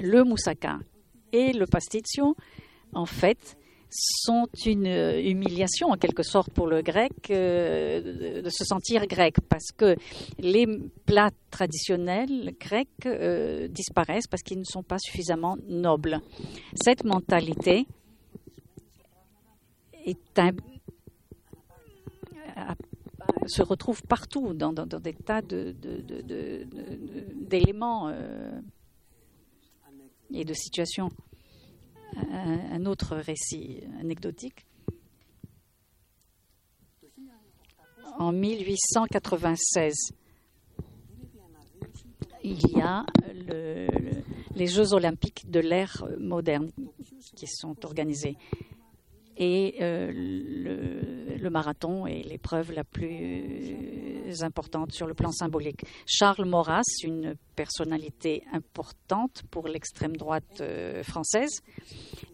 Le 0.00 0.24
moussaka 0.24 0.78
et 1.32 1.52
le 1.52 1.66
pasticcio, 1.66 2.36
en 2.92 3.06
fait, 3.06 3.56
sont 3.90 4.48
une 4.64 4.86
humiliation 4.86 5.88
en 5.88 5.96
quelque 5.96 6.22
sorte 6.22 6.50
pour 6.50 6.66
le 6.66 6.82
grec 6.82 7.12
euh, 7.30 8.42
de 8.42 8.50
se 8.50 8.64
sentir 8.64 9.06
grec 9.06 9.36
parce 9.48 9.70
que 9.76 9.96
les 10.38 10.66
plats 11.06 11.30
traditionnels 11.50 12.54
grecs 12.60 12.88
euh, 13.06 13.68
disparaissent 13.68 14.26
parce 14.26 14.42
qu'ils 14.42 14.58
ne 14.58 14.64
sont 14.64 14.82
pas 14.82 14.98
suffisamment 14.98 15.56
nobles. 15.68 16.20
Cette 16.74 17.04
mentalité 17.04 17.86
se 23.46 23.62
retrouve 23.62 24.02
partout 24.02 24.52
dans, 24.54 24.72
des 24.72 25.14
tas 25.14 25.42
d'éléments 27.42 28.08
euh, 28.08 28.60
et 30.32 30.44
de 30.44 30.54
situations. 30.54 31.10
Un, 32.30 32.86
autre 32.86 33.16
récit 33.16 33.82
anecdotique. 34.00 34.64
En 38.18 38.32
1896, 38.32 40.12
il 42.42 42.58
y 42.70 42.80
a 42.80 43.04
les 44.54 44.66
Jeux 44.66 44.94
olympiques 44.94 45.50
de 45.50 45.60
l'ère 45.60 46.06
moderne 46.18 46.70
qui 47.34 47.46
sont 47.46 47.84
organisés 47.84 48.38
et 49.36 49.76
euh, 49.80 50.10
le, 50.12 51.50
marathon 51.50 52.06
est 52.06 52.22
l'épreuve 52.22 52.72
la 52.72 52.84
plus 52.84 54.42
importante 54.42 54.92
sur 54.92 55.06
le 55.06 55.14
plan 55.14 55.30
symbolique. 55.30 55.84
Charles 56.06 56.44
Maurras, 56.44 56.82
une 57.04 57.36
personnalité 57.54 58.42
importante 58.52 59.42
pour 59.50 59.68
l'extrême 59.68 60.16
droite 60.16 60.60
euh, 60.60 61.02
française, 61.02 61.62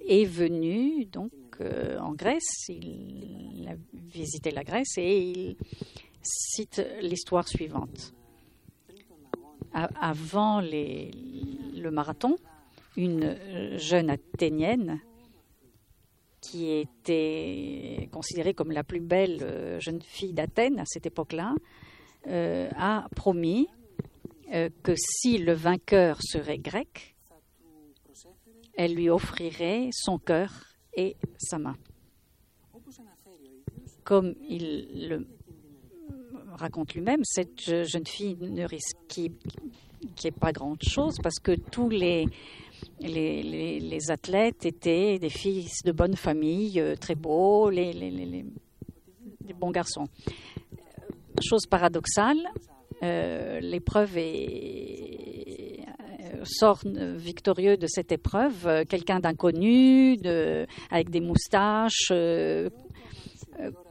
est 0.08 0.24
venu 0.24 1.04
donc 1.04 1.32
euh, 1.60 1.98
en 1.98 2.12
Grèce. 2.12 2.68
Il 2.68 3.68
a 3.68 3.74
visité 3.92 4.50
la 4.50 4.64
Grèce 4.64 4.96
et 4.96 5.20
il 5.20 5.56
cite 6.22 6.82
l'histoire 7.02 7.46
suivante. 7.46 8.14
avant 9.72 10.60
le 10.62 11.90
marathon, 11.90 12.36
une 12.96 13.36
jeune 13.76 14.08
Athénienne 14.08 15.00
qui 16.42 16.70
était 16.70 18.08
considérée 18.12 18.52
comme 18.52 18.72
la 18.72 18.84
plus 18.84 19.00
belle 19.00 19.38
euh, 19.42 19.80
jeune 19.80 20.02
fille 20.02 20.34
d'Athènes 20.34 20.80
à 20.80 20.84
cette 20.84 21.06
époque-là, 21.06 21.54
euh, 22.26 22.68
a 22.76 23.06
promis 23.14 23.68
euh, 24.52 24.68
que 24.82 24.92
si 24.96 25.38
le 25.38 25.54
vainqueur 25.54 26.18
serait 26.20 26.58
grec, 26.58 27.16
elle 28.76 28.94
lui 28.94 29.08
offrirait 29.08 29.88
son 29.92 30.18
cœur 30.18 30.50
et 30.94 31.16
sa 31.38 31.58
main. 31.58 31.76
Comme 34.04 34.34
il 34.48 35.08
le 35.08 35.26
raconte 36.54 36.94
lui-même, 36.94 37.20
cette 37.24 37.60
jeune 37.60 38.06
fille 38.06 38.36
ne 38.40 38.66
risquait 38.66 39.30
pas 40.38 40.52
grand-chose 40.52 41.16
parce 41.22 41.38
que 41.38 41.52
tous 41.52 41.88
les 41.88 42.26
les, 43.00 44.10
athlètes 44.10 44.64
étaient 44.66 45.18
des 45.18 45.30
fils 45.30 45.82
de 45.84 45.92
bonne 45.92 46.16
famille, 46.16 46.80
euh, 46.80 46.96
très 46.96 47.14
beaux, 47.14 47.70
les, 47.70 47.92
les, 47.92 48.44
bons 49.54 49.70
garçons. 49.70 50.06
Chose 51.40 51.66
paradoxale, 51.66 52.38
euh, 53.02 53.60
l'épreuve 53.60 54.16
est, 54.16 55.80
euh, 56.20 56.44
sort 56.44 56.80
victorieux 56.84 57.76
de 57.76 57.86
cette 57.86 58.12
épreuve 58.12 58.84
quelqu'un 58.88 59.20
d'inconnu, 59.20 60.18
avec 60.90 61.10
des 61.10 61.20
moustaches, 61.20 62.12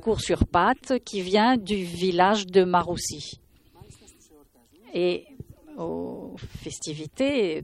court 0.02 0.22
sur 0.22 0.48
pattes, 0.48 1.00
qui 1.06 1.22
vient 1.22 1.58
du 1.58 1.84
village 1.84 2.48
de 2.48 2.64
Maroussi. 2.64 3.40
Aux 5.82 6.36
festivités, 6.38 7.62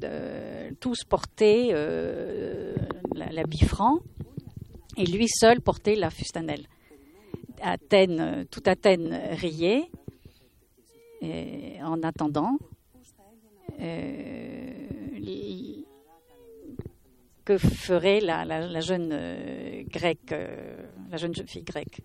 tous 0.80 1.04
portaient 1.04 1.70
euh, 1.72 2.76
l'habit 3.14 3.66
franc 3.66 4.00
et 4.96 5.06
lui 5.06 5.28
seul 5.28 5.62
portait 5.62 5.96
la 5.96 6.10
fustanelle. 6.10 6.68
Athènes, 7.62 8.46
toute 8.52 8.68
Athènes 8.68 9.20
riait 9.32 9.90
en 11.84 12.02
attendant 12.04 12.58
euh, 13.80 14.88
que 17.46 17.58
ferait 17.58 18.20
la, 18.20 18.82
jeune 18.82 19.10
euh, 19.14 19.84
grecque, 19.88 20.36
la 21.10 21.18
jeune 21.18 21.34
fille 21.34 21.64
grecque? 21.64 22.02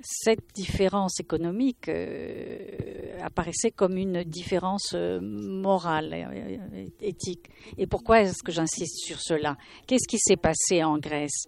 Cette 0.00 0.54
différence 0.54 1.20
économique 1.20 1.88
euh, 1.88 3.18
apparaissait 3.22 3.70
comme 3.70 3.96
une 3.96 4.22
différence 4.24 4.92
euh, 4.94 5.20
morale, 5.20 6.12
euh, 6.14 6.86
éthique. 7.00 7.50
Et 7.76 7.86
pourquoi 7.86 8.22
est-ce 8.22 8.42
que 8.42 8.52
j'insiste 8.52 9.04
sur 9.04 9.20
cela? 9.20 9.56
Qu'est-ce 9.86 10.08
qui 10.08 10.18
s'est 10.18 10.36
passé 10.36 10.84
en 10.84 10.98
Grèce? 10.98 11.44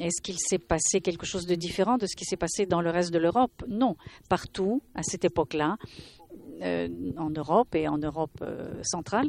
Est-ce 0.00 0.20
qu'il 0.22 0.38
s'est 0.38 0.58
passé 0.58 1.00
quelque 1.00 1.26
chose 1.26 1.46
de 1.46 1.54
différent 1.54 1.98
de 1.98 2.06
ce 2.06 2.16
qui 2.16 2.24
s'est 2.24 2.36
passé 2.36 2.66
dans 2.66 2.80
le 2.80 2.90
reste 2.90 3.12
de 3.12 3.18
l'Europe? 3.18 3.62
Non. 3.68 3.96
Partout, 4.28 4.82
à 4.94 5.02
cette 5.02 5.24
époque-là, 5.24 5.76
en 6.60 7.30
Europe 7.30 7.74
et 7.76 7.86
en 7.86 7.98
Europe 7.98 8.44
centrale, 8.82 9.28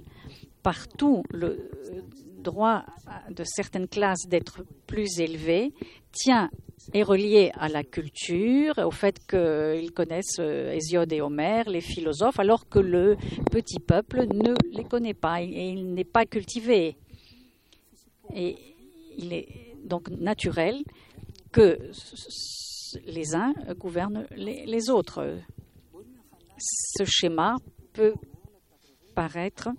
partout, 0.63 1.21
le 1.29 1.69
droit 2.39 2.83
de 3.29 3.43
certaines 3.43 3.87
classes 3.87 4.27
d'être 4.27 4.63
plus 4.87 5.19
élevé 5.19 5.71
tient 6.11 6.49
est 6.93 7.03
relié 7.03 7.51
à 7.55 7.67
la 7.67 7.83
culture, 7.83 8.77
au 8.77 8.91
fait 8.91 9.19
qu'ils 9.27 9.91
connaissent 9.91 10.39
euh, 10.39 10.73
Hésiode 10.73 11.11
et 11.11 11.21
Homère, 11.21 11.69
les 11.69 11.81
philosophes, 11.81 12.39
alors 12.39 12.67
que 12.69 12.79
le 12.79 13.17
petit 13.51 13.79
peuple 13.79 14.27
ne 14.33 14.53
les 14.71 14.83
connaît 14.83 15.13
pas 15.13 15.41
et 15.41 15.69
il 15.69 15.93
n'est 15.93 16.03
pas 16.03 16.25
cultivé. 16.25 16.95
Et 18.33 18.55
il 19.17 19.33
est 19.33 19.47
donc 19.83 20.09
naturel 20.09 20.83
que 21.51 21.77
les 23.05 23.35
uns 23.35 23.53
gouvernent 23.77 24.25
les, 24.35 24.89
autres. 24.89 25.38
Ce 26.57 27.03
schéma 27.05 27.55
peut 27.93 28.13
paraître 29.13 29.69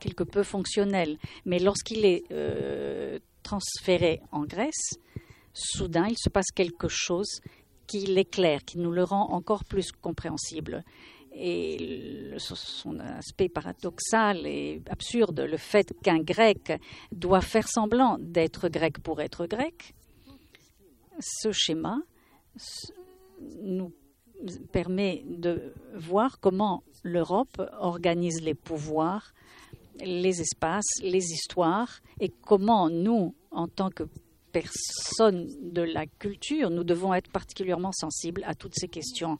quelque 0.00 0.24
peu 0.24 0.42
fonctionnel, 0.42 1.18
mais 1.46 1.58
lorsqu'il 1.58 2.04
est 2.04 2.24
euh, 2.30 3.18
transféré 3.42 4.20
en 4.32 4.44
Grèce, 4.44 4.98
soudain, 5.54 6.06
il 6.08 6.18
se 6.18 6.28
passe 6.28 6.50
quelque 6.54 6.88
chose 6.88 7.40
qui 7.86 8.00
l'éclaire, 8.06 8.64
qui 8.64 8.78
nous 8.78 8.90
le 8.90 9.04
rend 9.04 9.30
encore 9.32 9.64
plus 9.64 9.92
compréhensible. 9.92 10.84
et 11.36 12.34
son 12.38 13.00
aspect 13.00 13.48
paradoxal 13.48 14.46
et 14.46 14.80
absurde, 14.88 15.40
le 15.40 15.56
fait 15.56 15.92
qu'un 16.02 16.20
grec 16.20 16.72
doit 17.10 17.40
faire 17.40 17.66
semblant 17.68 18.18
d'être 18.20 18.68
grec 18.68 19.00
pour 19.00 19.20
être 19.20 19.46
grec, 19.46 19.94
ce 21.18 21.50
schéma 21.50 21.98
nous 23.62 23.92
permet 24.72 25.24
de 25.26 25.72
voir 25.94 26.38
comment 26.40 26.82
l'Europe 27.02 27.60
organise 27.78 28.40
les 28.42 28.54
pouvoirs, 28.54 29.32
les 30.00 30.40
espaces, 30.40 31.00
les 31.02 31.32
histoires 31.32 32.00
et 32.20 32.28
comment 32.28 32.90
nous, 32.90 33.34
en 33.50 33.68
tant 33.68 33.90
que 33.90 34.04
personnes 34.54 35.48
de 35.60 35.82
la 35.82 36.06
culture, 36.06 36.70
nous 36.70 36.84
devons 36.84 37.12
être 37.12 37.30
particulièrement 37.30 37.92
sensibles 37.92 38.44
à 38.46 38.54
toutes 38.54 38.74
ces 38.76 38.88
questions. 38.88 39.38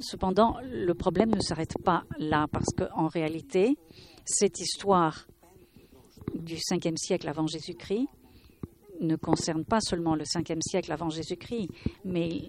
Cependant, 0.00 0.56
le 0.62 0.92
problème 0.92 1.34
ne 1.34 1.40
s'arrête 1.40 1.74
pas 1.82 2.04
là 2.18 2.46
parce 2.52 2.68
qu'en 2.76 3.08
réalité, 3.08 3.76
cette 4.24 4.60
histoire 4.60 5.26
du 6.34 6.56
5e 6.56 6.96
siècle 6.96 7.28
avant 7.28 7.46
Jésus-Christ 7.46 8.08
ne 9.00 9.16
concerne 9.16 9.64
pas 9.64 9.80
seulement 9.80 10.14
le 10.14 10.24
5e 10.24 10.60
siècle 10.60 10.92
avant 10.92 11.10
Jésus-Christ, 11.10 11.68
mais 12.04 12.42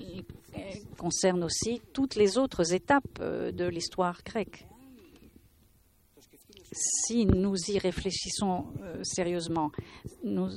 concerne 0.97 1.43
aussi 1.43 1.81
toutes 1.93 2.15
les 2.15 2.37
autres 2.37 2.73
étapes 2.73 3.19
euh, 3.19 3.51
de 3.51 3.65
l'histoire 3.65 4.21
grecque. 4.23 4.65
Si 6.77 7.25
nous 7.25 7.55
y 7.69 7.79
réfléchissons 7.79 8.65
euh, 8.81 8.99
sérieusement, 9.01 9.71
nous, 10.25 10.49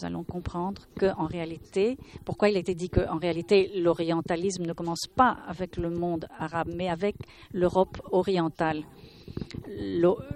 allons 0.00 0.24
comprendre 0.24 0.82
qu'en 0.98 1.26
réalité, 1.26 1.98
pourquoi 2.24 2.48
il 2.48 2.56
a 2.56 2.60
été 2.60 2.74
dit 2.74 2.88
qu'en 2.88 3.18
réalité 3.18 3.70
l'orientalisme 3.78 4.64
ne 4.64 4.72
commence 4.72 5.06
pas 5.14 5.36
avec 5.46 5.76
le 5.76 5.90
monde 5.90 6.26
arabe, 6.38 6.70
mais 6.74 6.88
avec 6.88 7.16
l'Europe 7.52 8.00
orientale. 8.12 8.84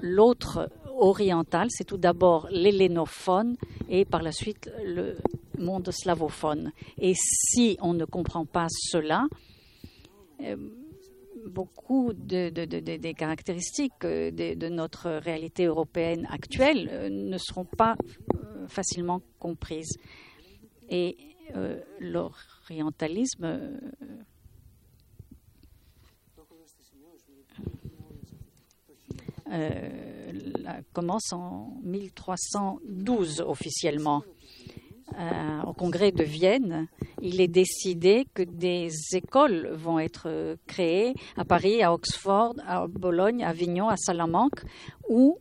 L'autre 0.03 0.68
oriental, 0.99 1.68
c'est 1.71 1.85
tout 1.85 1.97
d'abord 1.97 2.49
l'hellénophone 2.51 3.57
et 3.88 4.05
par 4.05 4.23
la 4.23 4.33
suite 4.33 4.71
le 4.85 5.16
monde 5.59 5.88
slavophone. 5.90 6.73
Et 6.99 7.14
si 7.16 7.79
on 7.81 7.95
ne 7.95 8.05
comprend 8.05 8.45
pas 8.45 8.66
cela, 8.68 9.25
euh, 11.44 11.48
beaucoup 11.48 12.12
de, 12.12 12.48
des 12.50 13.14
caractéristiques 13.14 14.05
euh, 14.05 14.31
de, 14.31 14.68
notre 14.68 15.11
réalité 15.11 15.66
européenne 15.66 16.26
actuelle 16.31 16.88
euh, 16.92 17.09
ne 17.09 17.38
seront 17.38 17.64
pas 17.64 17.96
facilement 18.68 19.20
comprises. 19.38 19.96
Et 20.88 21.16
l'orientalisme 22.00 23.78
commence 30.92 31.33
en 31.33 31.76
1312 31.83 33.42
officiellement. 33.46 34.22
Euh, 35.19 35.62
au 35.67 35.73
congrès 35.73 36.12
de 36.12 36.23
Vienne, 36.23 36.88
il 37.21 37.41
est 37.41 37.49
décidé 37.49 38.27
que 38.35 38.43
des 38.43 38.91
écoles 39.15 39.69
vont 39.75 39.99
être 39.99 40.57
créées 40.67 41.15
à 41.37 41.45
Paris, 41.45 41.83
à 41.83 41.93
Oxford, 41.93 42.55
à 42.67 42.87
Bologne, 42.87 43.45
à 43.45 43.49
Avignon, 43.49 43.88
à 43.88 43.97
Salamanque, 43.97 44.62
où 45.09 45.38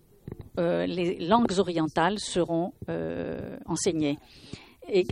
euh, 0.60 0.86
les 0.86 1.18
langues 1.20 1.58
orientales 1.58 2.20
seront 2.20 2.74
euh, 2.90 3.58
enseignées. 3.66 4.18
Et 4.90 5.06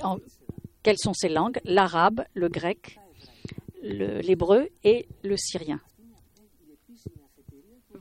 quelles 0.84 0.98
sont 0.98 1.14
ces 1.14 1.30
langues? 1.30 1.60
L'arabe, 1.64 2.24
le 2.34 2.50
grec, 2.50 3.00
l'hébreu 3.82 4.70
et 4.84 5.08
le 5.24 5.38
syrien. 5.38 5.80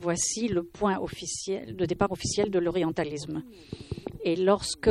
Voici 0.01 0.49
le 0.49 0.63
point 0.63 0.99
officiel, 0.99 1.77
le 1.77 1.87
départ 1.87 2.13
officiel 2.13 2.51
de 2.51 2.59
l'orientalisme. 2.59 3.43
Et 4.25 4.37
lorsque 4.37 4.91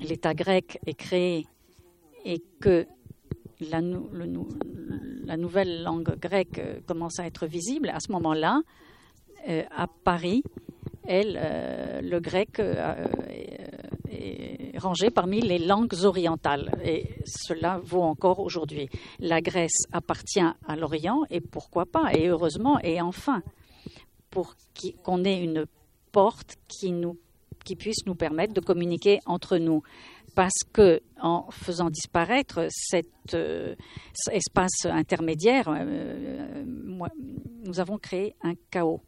l'État 0.00 0.34
grec 0.34 0.78
est 0.86 0.94
créé 0.94 1.46
et 2.24 2.42
que 2.60 2.86
la, 3.60 3.80
nouvelle 5.36 5.82
langue 5.82 6.16
grecque 6.18 6.58
euh, 6.58 6.80
commence 6.86 7.18
à 7.18 7.26
être 7.26 7.46
visible, 7.46 7.90
à 7.90 8.00
ce 8.00 8.10
moment-là, 8.12 8.62
euh, 9.48 9.62
à 9.70 9.86
Paris, 9.86 10.42
euh, 11.08 12.00
le 12.00 12.20
grec 12.20 12.60
est 14.10 14.78
rangé 14.78 15.10
parmi 15.10 15.40
les 15.40 15.58
langues 15.58 15.94
orientales. 16.04 16.70
Et 16.84 17.08
cela 17.26 17.80
vaut 17.82 18.02
encore 18.02 18.40
aujourd'hui. 18.40 18.88
La 19.18 19.40
Grèce 19.40 19.86
appartient 19.92 20.40
à 20.40 20.76
l'Orient 20.76 21.22
et 21.30 21.40
pourquoi 21.40 21.86
pas, 21.86 22.14
et 22.14 22.28
heureusement, 22.28 22.78
et 22.80 23.00
enfin, 23.00 23.42
pour 24.30 24.54
qu'on 25.02 25.24
ait 25.24 25.42
une 25.42 25.66
porte 26.12 26.56
qui 26.68 26.92
nous 26.92 27.16
qui 27.64 27.76
puisse 27.76 28.06
nous 28.06 28.14
permettre 28.14 28.52
de 28.54 28.60
communiquer 28.60 29.20
entre 29.26 29.58
nous. 29.58 29.82
Parce 30.34 30.62
que 30.72 31.00
en 31.20 31.50
faisant 31.50 31.90
disparaître 31.90 32.66
cet 32.70 33.34
euh, 33.34 33.74
espace 34.30 34.84
intermédiaire, 34.84 35.68
euh, 35.68 36.64
nous 36.64 37.80
avons 37.80 37.98
créé 37.98 38.34
un 38.42 38.54
chaos. 38.70 39.00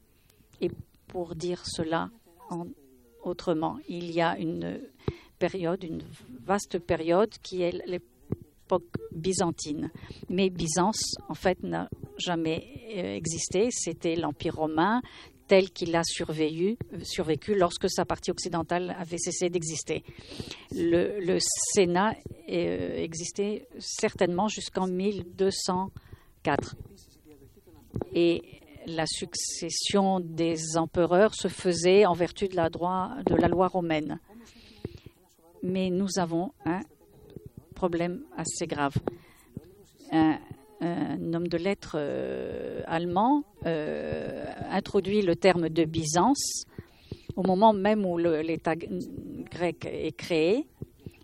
Et 0.60 0.70
pour 1.06 1.34
dire 1.34 1.62
cela 1.64 2.10
autrement, 3.22 3.78
il 3.88 4.10
y 4.10 4.20
a 4.20 4.36
une 4.38 4.80
période, 5.38 5.82
une 5.84 6.02
vaste 6.44 6.78
période 6.78 7.30
qui 7.42 7.62
est 7.62 7.72
l'époque 7.86 8.96
byzantine. 9.12 9.90
Mais 10.28 10.50
Byzance, 10.50 11.14
en 11.28 11.34
fait, 11.34 11.62
n'a 11.62 11.88
jamais 12.18 12.64
euh, 12.96 13.14
existé. 13.14 13.68
C'était 13.70 14.16
l'Empire 14.16 14.56
romain, 14.56 15.02
tel 15.52 15.70
qu'il 15.70 15.94
a 15.96 16.02
survécu, 16.02 16.78
survécu 17.02 17.54
lorsque 17.54 17.90
sa 17.90 18.06
partie 18.06 18.30
occidentale 18.30 18.96
avait 18.98 19.18
cessé 19.18 19.50
d'exister. 19.50 20.02
Le, 20.70 21.36
Sénat 21.74 22.14
euh, 22.48 22.96
existait 22.96 23.68
certainement 23.78 24.48
jusqu'en 24.48 24.86
1204. 24.86 26.74
Et 28.14 28.42
la 28.86 29.04
succession 29.04 30.20
des 30.20 30.78
empereurs 30.78 31.34
se 31.34 31.48
faisait 31.48 32.06
en 32.06 32.14
vertu 32.14 32.48
de 32.48 32.56
la, 32.56 32.70
loi 33.48 33.68
romaine. 33.68 34.20
Mais 35.62 35.90
nous 35.90 36.18
avons 36.18 36.52
un 36.64 36.80
problème 37.74 38.22
assez 38.38 38.66
grave. 38.66 38.94
Un, 40.12 40.38
un 40.82 41.32
homme 41.32 41.48
de 41.48 41.56
lettres 41.56 41.96
euh, 41.96 42.82
allemand 42.86 43.44
euh, 43.66 44.44
introduit 44.70 45.22
le 45.22 45.36
terme 45.36 45.68
de 45.68 45.84
Byzance 45.84 46.64
au 47.36 47.42
moment 47.42 47.72
même 47.72 48.04
où 48.04 48.18
l'État 48.18 48.74
grec 48.76 49.86
est 49.86 50.16
créé 50.16 50.66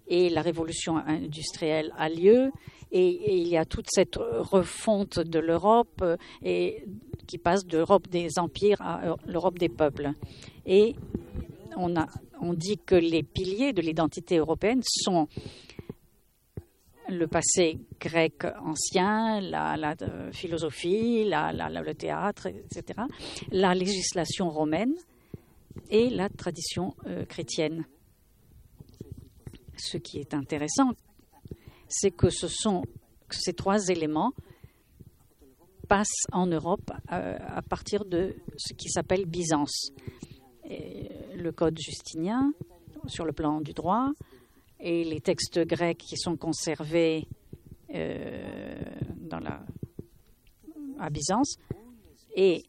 et 0.07 0.31
la 0.31 0.43
révolution 0.43 0.97
industrielle 0.97 1.93
a 1.99 2.09
lieu 2.09 2.51
et, 2.93 3.41
il 3.41 3.49
y 3.49 3.57
a 3.57 3.65
toute 3.67 3.87
cette 3.91 4.17
refonte 4.17 5.19
de 5.19 5.39
l'Europe 5.39 6.03
et 6.43 6.85
qui 7.27 7.37
passe 7.37 7.67
de 7.67 7.77
l'Europe 7.77 8.09
des 8.09 8.39
empires 8.39 8.81
à 8.81 9.17
l'Europe 9.27 9.59
des 9.59 9.69
peuples. 9.69 10.13
Et 10.65 10.95
on, 11.77 11.95
a, 11.97 12.07
on 12.41 12.55
dit 12.55 12.79
que 12.79 12.95
les 12.95 13.23
piliers 13.23 13.75
de 13.75 13.83
l'identité 13.83 14.39
européenne 14.39 14.81
sont 14.83 15.29
le 17.09 17.27
passé 17.27 17.79
grec 18.01 18.45
ancien, 18.63 19.41
la, 19.41 19.95
euh, 20.03 20.31
philosophie, 20.33 21.25
le 21.25 21.93
théâtre, 21.95 22.49
etc., 22.49 23.01
la 23.51 23.75
législation 23.75 24.51
romaine 24.51 24.95
et 25.91 26.11
la 26.11 26.29
tradition 26.29 26.95
euh, 27.07 27.25
chrétienne. 27.25 27.85
Ce 29.77 29.97
qui 29.97 30.19
est 30.19 30.35
intéressant, 30.35 30.91
c'est 31.89 32.11
que 32.11 32.29
ces 32.31 33.53
trois 33.55 33.89
éléments 33.89 34.33
passent 35.89 36.27
en 36.33 36.47
Europe 36.47 36.91
euh, 37.13 37.39
à, 37.41 37.63
partir 37.63 38.05
de 38.05 38.37
ce 38.57 38.75
qui 38.75 38.91
s'appelle 38.91 39.25
Byzance. 39.25 39.93
le 40.69 41.51
code 41.53 41.79
justinien 41.79 42.53
sur 43.07 43.25
le 43.25 43.33
plan 43.33 43.61
du 43.61 43.73
droit, 43.73 44.11
et 44.81 45.05
les 45.05 45.21
textes 45.21 45.61
grecs 45.61 45.99
qui 45.99 46.17
sont 46.17 46.37
conservés 46.37 47.27
euh, 47.95 48.85
dans 49.17 49.41
la, 49.41 49.61
à 50.99 51.11
Byzance 51.11 51.57
et 52.37 52.65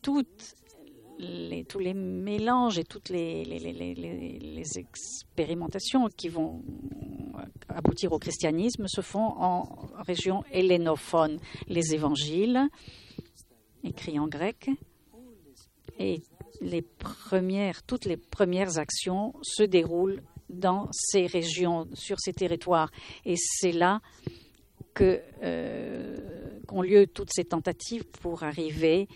toutes 0.00 0.54
les, 1.18 1.64
tous 1.64 1.78
les 1.78 1.94
mélanges 1.94 2.78
et 2.78 2.84
toutes 2.84 3.08
les, 3.08 3.44
les, 3.44 4.78
expérimentations 4.78 6.08
qui 6.16 6.28
vont 6.28 6.62
aboutir 7.68 8.12
au 8.12 8.18
christianisme 8.18 8.86
se 8.88 9.00
font 9.00 9.34
en 9.38 9.64
région 9.98 10.44
hellénophone. 10.50 11.38
Les 11.68 11.94
évangiles, 11.94 12.68
écrits 13.84 14.18
en 14.18 14.26
grec, 14.26 14.70
et 15.98 16.22
les 16.60 16.82
premières, 16.82 17.82
toutes 17.82 18.04
les 18.04 18.16
premières 18.16 18.78
actions 18.78 19.34
se 19.42 19.62
déroulent 19.62 20.22
dans 20.52 20.88
ces 20.92 21.26
régions, 21.26 21.88
sur 21.94 22.18
ces 22.20 22.32
territoires. 22.32 22.90
Et 23.24 23.34
c'est 23.36 23.72
là 23.72 24.00
euh, 25.00 26.16
qu'ont 26.66 26.82
lieu 26.82 27.06
toutes 27.06 27.32
ces 27.32 27.44
tentatives 27.44 28.04
pour 28.04 28.42
arriver 28.44 29.08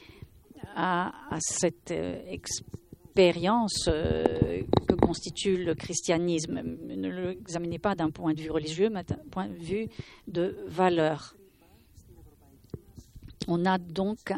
à, 0.74 1.12
cette 1.39 1.91
euh, 1.91 2.18
expérience 2.28 3.87
euh, 3.89 4.62
que 4.89 4.95
constitue 4.95 5.62
le 5.62 5.74
christianisme. 5.74 6.61
Ne 6.62 7.09
l'examinez 7.09 7.78
pas 7.78 7.95
d'un 7.95 8.11
point 8.11 8.34
de 8.34 8.41
vue 8.41 8.51
religieux, 8.51 8.91
mais 8.91 9.05
d'un 9.05 9.18
point 9.30 9.49
de 9.49 9.59
vue 9.59 9.89
de 10.26 10.57
valeur. 10.66 11.37
On 13.49 13.64
a 13.64 13.78
donc 13.78 14.32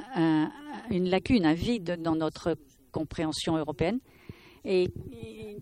une 0.91 1.09
lacune, 1.09 1.47
un 1.47 1.55
vide 1.55 1.99
dans 2.03 2.15
notre 2.15 2.57
compréhension 2.93 3.57
européenne 3.57 4.01
et 4.65 4.89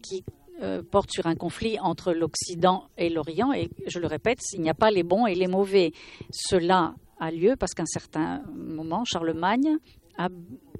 qui 0.03 0.24
euh, 0.62 0.82
porte 0.82 1.11
sur 1.11 1.26
un 1.26 1.34
conflit 1.34 1.78
entre 1.80 2.12
l'Occident 2.12 2.88
et 2.96 3.11
l'Orient. 3.11 3.52
Et 3.52 3.70
je 3.86 3.98
le 3.98 4.07
répète, 4.07 4.40
il 4.54 4.62
n'y 4.62 4.70
a 4.70 4.74
pas 4.74 4.90
les 4.90 5.02
bons 5.02 5.26
et 5.26 5.34
les 5.34 5.48
mauvais. 5.48 5.92
Cela 6.30 6.94
a 7.18 7.30
lieu 7.30 7.57
parce 7.59 7.74
qu'à 7.74 7.82
un 7.82 7.86
certain 7.86 8.42
moment, 8.54 9.04
Charlemagne 9.04 9.76
a 10.16 10.28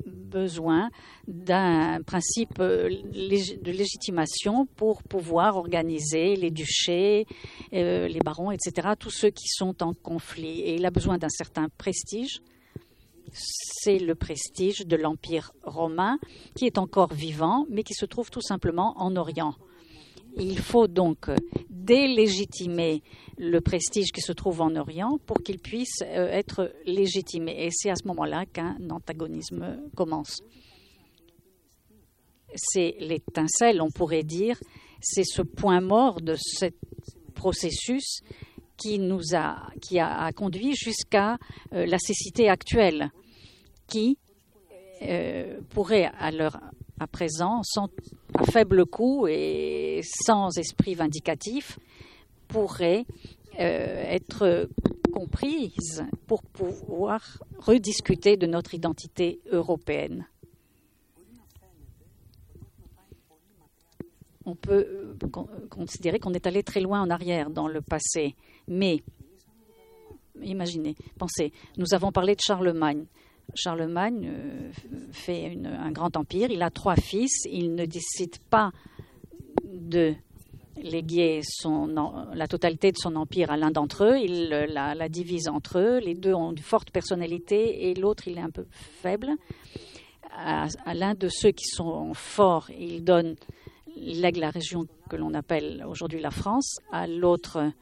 besoin 0.07 0.91
d'un 1.29 2.03
principe 2.03 2.59
euh, 2.61 2.89
de 2.89 3.71
légitimation 3.71 4.67
pour 4.77 5.03
pouvoir 5.03 5.57
organiser 5.57 6.37
les 6.37 6.51
duchés, 6.51 7.27
euh, 7.73 8.09
les 8.09 8.21
barons, 8.21 8.51
etc., 8.51 8.89
tous 8.99 9.11
ceux 9.11 9.31
qui 9.31 9.49
sont 9.49 9.83
en 9.83 9.93
conflit. 9.93 10.61
Et 10.61 10.77
il 10.77 10.87
a 10.87 10.91
besoin 10.91 11.19
d'un 11.19 11.29
certain 11.29 11.69
prestige. 11.77 12.41
C'est 13.33 13.99
le 13.99 14.15
prestige 14.15 14.87
de 14.87 14.97
l'Empire 14.97 15.53
romain 15.63 16.19
qui 16.55 16.65
est 16.65 16.79
encore 16.79 17.13
vivant, 17.13 17.67
mais 17.69 17.83
qui 17.83 17.95
se 17.95 18.07
trouve 18.07 18.31
tout 18.31 18.41
simplement 18.41 18.95
en 18.97 19.17
Orient. 19.17 19.55
Il 20.39 20.59
faut 20.59 20.87
donc 20.87 21.31
délégitimer 21.71 23.03
le 23.39 23.61
prestige 23.61 24.13
qui 24.13 24.21
se 24.21 24.33
trouve 24.33 24.61
en 24.61 24.75
Orient 24.77 25.19
pour 25.25 25.39
qu'il 25.39 25.59
puisse 25.59 26.03
euh, 26.03 26.29
être 26.29 26.73
légitimé. 26.85 27.65
Et 27.65 27.71
c'est 27.71 27.91
à 27.91 27.95
ce 27.95 28.07
moment-là 28.09 28.45
qu'un 28.45 28.77
antagonisme 28.91 29.79
commence. 29.97 30.41
C'est 32.55 32.97
l'étincelle, 33.01 33.81
on 33.81 33.91
pourrait 33.91 34.25
dire, 34.25 34.59
c'est 35.01 35.25
ce 35.25 35.43
point 35.43 35.81
mort 35.81 36.21
de 36.21 36.35
ce 36.39 36.67
processus 37.35 38.21
qui 38.77 38.99
nous 38.99 39.35
a, 39.35 39.71
qui 39.81 39.99
a, 39.99 40.31
conduit 40.33 40.75
jusqu'à 40.75 41.39
euh, 41.73 41.87
la 41.87 41.99
cécité 41.99 42.49
actuelle, 42.49 43.11
qui 43.87 44.19
euh, 45.03 45.61
pourrait 45.71 46.11
à 46.19 46.31
l'heure 46.31 46.59
à 46.99 47.07
présent, 47.07 47.61
à 48.39 48.45
faible 48.45 48.87
coût 48.87 49.27
et 49.29 50.01
sans 50.03 50.57
esprit 50.59 50.95
vindicatif, 50.95 51.79
pourrait 52.49 53.05
euh, 53.59 54.05
être 54.09 54.69
comprise 55.13 56.05
pour 56.27 56.43
pouvoir 56.43 57.23
rediscuter 57.59 58.37
de 58.37 58.47
notre 58.47 58.75
identité 58.75 59.41
européenne. 59.51 60.27
On 64.45 64.55
peut 64.55 64.87
euh, 64.87 65.15
considérer 65.71 66.19
qu'on 66.19 66.35
est 66.35 66.47
allé 66.47 66.63
très 66.63 66.81
loin 66.81 67.01
en 67.01 67.11
arrière 67.11 67.51
dans 67.51 67.67
le 67.67 67.81
passé, 67.81 68.37
mais 68.69 69.03
imaginez, 70.43 70.95
pensez, 71.19 71.53
nous 71.79 71.95
avons 71.95 72.13
parlé 72.13 72.35
de 72.35 72.41
Charlemagne. 72.41 73.07
Charlemagne 73.55 74.29
euh, 74.29 74.71
fait 75.13 75.57
un 75.65 75.91
grand 75.91 76.17
empire, 76.17 76.51
il 76.51 76.63
a 76.63 76.71
trois 76.71 76.97
fils, 76.97 77.45
il 77.51 77.75
ne 77.75 77.87
décide 77.87 78.39
pas 78.51 78.73
de 79.65 80.15
léguer 80.83 81.41
la 82.35 82.47
totalité 82.47 82.93
de 82.93 82.99
son 82.99 83.17
empire 83.17 83.51
à 83.51 83.57
l'un 83.57 83.71
d'entre 83.71 84.05
eux, 84.05 84.19
il 84.19 84.49
la, 84.49 85.09
divise 85.09 85.49
entre 85.49 85.79
eux, 85.79 85.99
les 85.99 86.15
deux 86.15 86.35
ont 86.35 86.51
une 86.53 86.59
forte 86.59 86.91
personnalité 86.91 87.89
et 87.89 87.95
l'autre 87.95 88.29
il 88.29 88.39
est 88.39 88.43
un 88.43 88.51
peu 88.51 88.67
faible. 88.71 89.31
À, 90.39 90.67
l'un 90.93 91.15
de 91.15 91.29
ceux 91.29 91.51
qui 91.51 91.65
sont 91.65 92.13
forts, 92.13 92.71
il 92.79 93.03
donne 93.05 93.37
lègue 93.97 94.37
la 94.37 94.51
région 94.51 94.87
que 95.09 95.17
l'on 95.17 95.33
appelle 95.33 95.83
aujourd'hui 95.89 96.21
la 96.21 96.31
France, 96.31 96.79
à 96.93 97.07
l'autre 97.07 97.73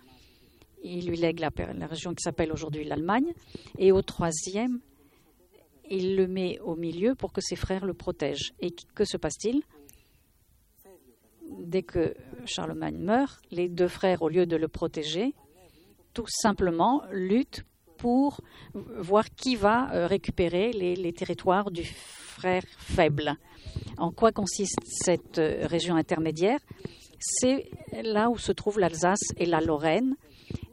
il 0.84 1.08
lui 1.08 1.16
lègue 1.16 1.40
la 1.40 1.86
région 1.86 2.14
qui 2.14 2.22
s'appelle 2.22 2.52
aujourd'hui 2.52 2.84
l'Allemagne, 2.84 3.32
et 3.78 3.90
au 3.90 4.02
troisième, 4.02 4.78
il 5.90 6.16
le 6.16 6.26
met 6.26 6.58
au 6.60 6.74
milieu 6.76 7.14
pour 7.14 7.32
que 7.32 7.40
ses 7.40 7.56
frères 7.56 7.84
le 7.84 7.94
protègent. 7.94 8.52
Et 8.60 8.74
que 8.94 9.04
se 9.04 9.16
passe-t-il? 9.16 9.62
Dès 11.58 11.82
que 11.82 12.14
Charlemagne 12.46 12.98
meurt, 12.98 13.40
les 13.50 13.68
deux 13.68 13.88
frères, 13.88 14.22
au 14.22 14.28
lieu 14.28 14.46
de 14.46 14.56
le 14.56 14.68
protéger, 14.68 15.34
tout 16.14 16.26
simplement 16.28 17.02
luttent 17.10 17.64
pour 17.98 18.40
voir 18.74 19.30
qui 19.30 19.56
va 19.56 19.92
euh, 19.92 20.06
récupérer 20.06 20.72
les, 20.72 21.12
territoires 21.12 21.70
du 21.70 21.84
frère 21.84 22.64
faible. 22.78 23.36
En 23.98 24.10
quoi 24.10 24.32
consiste 24.32 24.80
cette 24.84 25.38
euh, 25.38 25.66
région 25.66 25.96
intermédiaire? 25.96 26.60
C'est 27.18 27.70
là 28.02 28.28
où 28.30 28.36
se 28.36 28.52
trouvent 28.52 28.78
l'Alsace 28.78 29.32
et 29.38 29.46
la 29.46 29.60
Lorraine, 29.60 30.16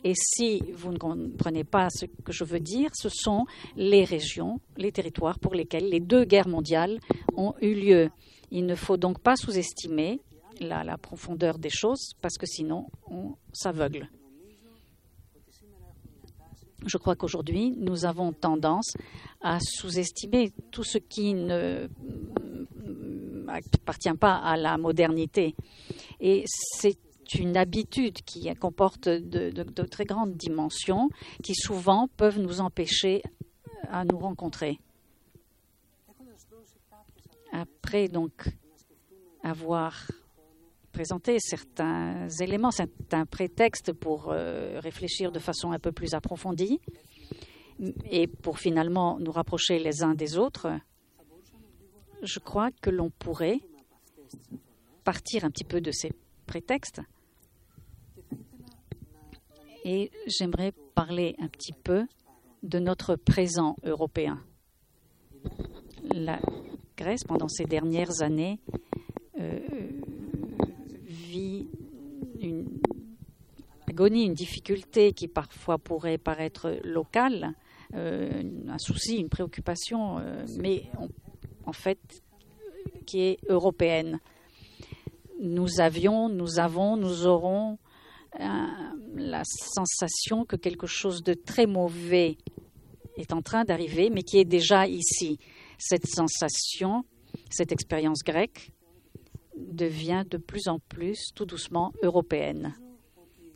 et 0.04 0.14
si 0.16 0.62
vous 0.74 0.91
ne 0.91 0.97
comprenez 0.97 1.64
pas 1.64 1.89
ce 1.89 2.06
que 2.06 2.32
je 2.32 2.43
veux 2.43 2.60
dire, 2.60 2.89
ce 2.93 3.10
sont 3.10 3.45
les 3.76 4.04
régions, 4.04 4.60
les 4.78 4.91
territoires 4.91 5.39
pour 5.39 5.54
lesquels 5.54 5.89
les 5.89 5.99
deux 5.99 6.26
guerres 6.26 6.47
mondiales 6.47 6.99
ont 7.36 7.54
eu 7.62 7.74
lieu. 7.76 8.10
Il 8.49 8.66
ne 8.66 8.76
faut 8.76 8.97
donc 8.97 9.20
pas 9.20 9.36
sous-estimer 9.36 10.22
la, 10.60 10.97
profondeur 10.97 11.58
des 11.58 11.70
choses 11.70 12.14
parce 12.22 12.38
que 12.38 12.45
sinon 12.45 12.88
on 13.10 13.36
s'aveugle. 13.54 14.10
Je 16.86 16.97
crois 16.97 17.16
qu'aujourd'hui, 17.16 17.76
nous 17.78 18.06
avons 18.06 18.34
tendance 18.34 18.93
à 19.39 19.60
sous-estimer 19.60 20.52
tout 20.72 20.84
ce 20.84 20.97
qui 20.97 21.36
ne 21.36 21.88
appartient 23.47 24.14
pas 24.20 24.36
à 24.36 24.58
la 24.58 24.78
modernité. 24.78 25.56
Et 26.20 26.43
c'est 26.47 26.97
une 27.36 27.57
habitude 27.57 28.21
qui 28.21 28.53
comporte 28.55 29.07
de, 29.07 29.84
très 29.84 30.05
grandes 30.05 30.36
dimensions 30.36 31.09
qui 31.43 31.55
souvent 31.55 32.07
peuvent 32.17 32.39
nous 32.39 32.61
empêcher 32.61 33.21
à 33.89 34.05
nous 34.05 34.17
rencontrer. 34.17 34.79
Après 37.51 38.07
donc 38.07 38.47
avoir 39.43 40.11
présenté 40.91 41.39
certains 41.39 42.27
éléments, 42.39 42.71
certains 42.71 43.25
prétextes 43.25 43.93
pour 43.93 44.29
euh, 44.29 44.79
réfléchir 44.79 45.32
de 45.32 45.39
façon 45.39 45.71
un 45.71 45.79
peu 45.79 45.91
plus 45.91 46.13
approfondie 46.13 46.79
et 48.09 48.27
pour 48.27 48.59
finalement 48.59 49.17
nous 49.19 49.32
rapprocher 49.32 49.79
les 49.79 50.03
uns 50.03 50.13
des 50.13 50.38
autres, 50.38 50.67
je 52.21 52.39
crois 52.39 52.69
que 52.82 52.89
l'on 52.89 53.09
pourrait 53.09 53.59
partir 55.03 55.45
un 55.45 55.49
petit 55.49 55.63
peu 55.63 55.82
de 55.82 55.91
ces 55.91 56.11
prétextes 56.45 57.01
et 59.84 60.11
j'aimerais 60.27 60.73
parler 60.95 61.36
un 61.39 61.47
petit 61.47 61.73
peu 61.73 62.05
de 62.63 62.79
notre 62.79 63.15
présent 63.15 63.75
européen. 63.84 64.39
La 66.13 66.39
Grèce, 66.97 67.23
pendant 67.23 67.47
ces 67.47 67.65
dernières 67.65 68.21
années, 68.21 68.59
euh, 69.39 69.59
vit 71.03 71.67
une 72.39 72.79
agonie, 73.88 74.25
une 74.25 74.34
difficulté 74.34 75.13
qui 75.13 75.27
parfois 75.27 75.77
pourrait 75.77 76.17
paraître 76.17 76.79
locale, 76.84 77.53
euh, 77.95 78.43
un 78.67 78.77
souci, 78.77 79.17
une 79.17 79.29
préoccupation, 79.29 80.19
euh, 80.19 80.45
mais 80.59 80.84
en 81.65 81.73
fait 81.73 81.99
qui 83.05 83.21
est 83.21 83.39
européenne. 83.49 84.19
Nous 85.39 85.79
avions, 85.79 86.29
nous 86.29 86.59
avons, 86.59 86.97
nous 86.97 87.25
aurons 87.25 87.79
la 89.22 89.43
sensation 89.45 90.45
que 90.45 90.55
quelque 90.55 90.88
chose 90.88 91.24
de 91.24 91.34
très 91.34 91.65
mauvais 91.65 92.38
est 93.17 93.34
en 93.34 93.41
train 93.41 93.63
d'arriver, 93.63 94.09
mais 94.09 94.24
qui 94.24 94.39
est 94.39 94.45
déjà 94.45 94.88
ici. 94.88 95.38
Cette 95.78 96.07
sensation, 96.07 97.03
cette 97.49 97.72
expérience 97.72 98.24
grecque 98.24 98.72
devient 99.55 100.24
de 100.30 100.38
plus 100.38 100.67
en 100.67 100.80
plus, 100.80 101.32
tout 101.36 101.45
doucement, 101.45 101.93
européenne. 102.01 102.76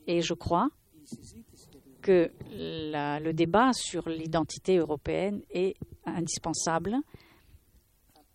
Et 0.07 0.21
je 0.21 0.33
crois 0.33 0.69
que 2.01 2.31
le 2.51 3.31
débat 3.31 3.71
sur 3.73 4.07
l'identité 4.07 4.77
européenne 4.77 5.41
est 5.49 5.75
indispensable. 6.05 6.95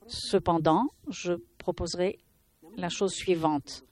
Cependant, 0.08 0.88
je 1.08 1.34
proposerai 1.58 2.18
la 2.76 2.88
chose 2.88 3.12
suivante 3.12 3.84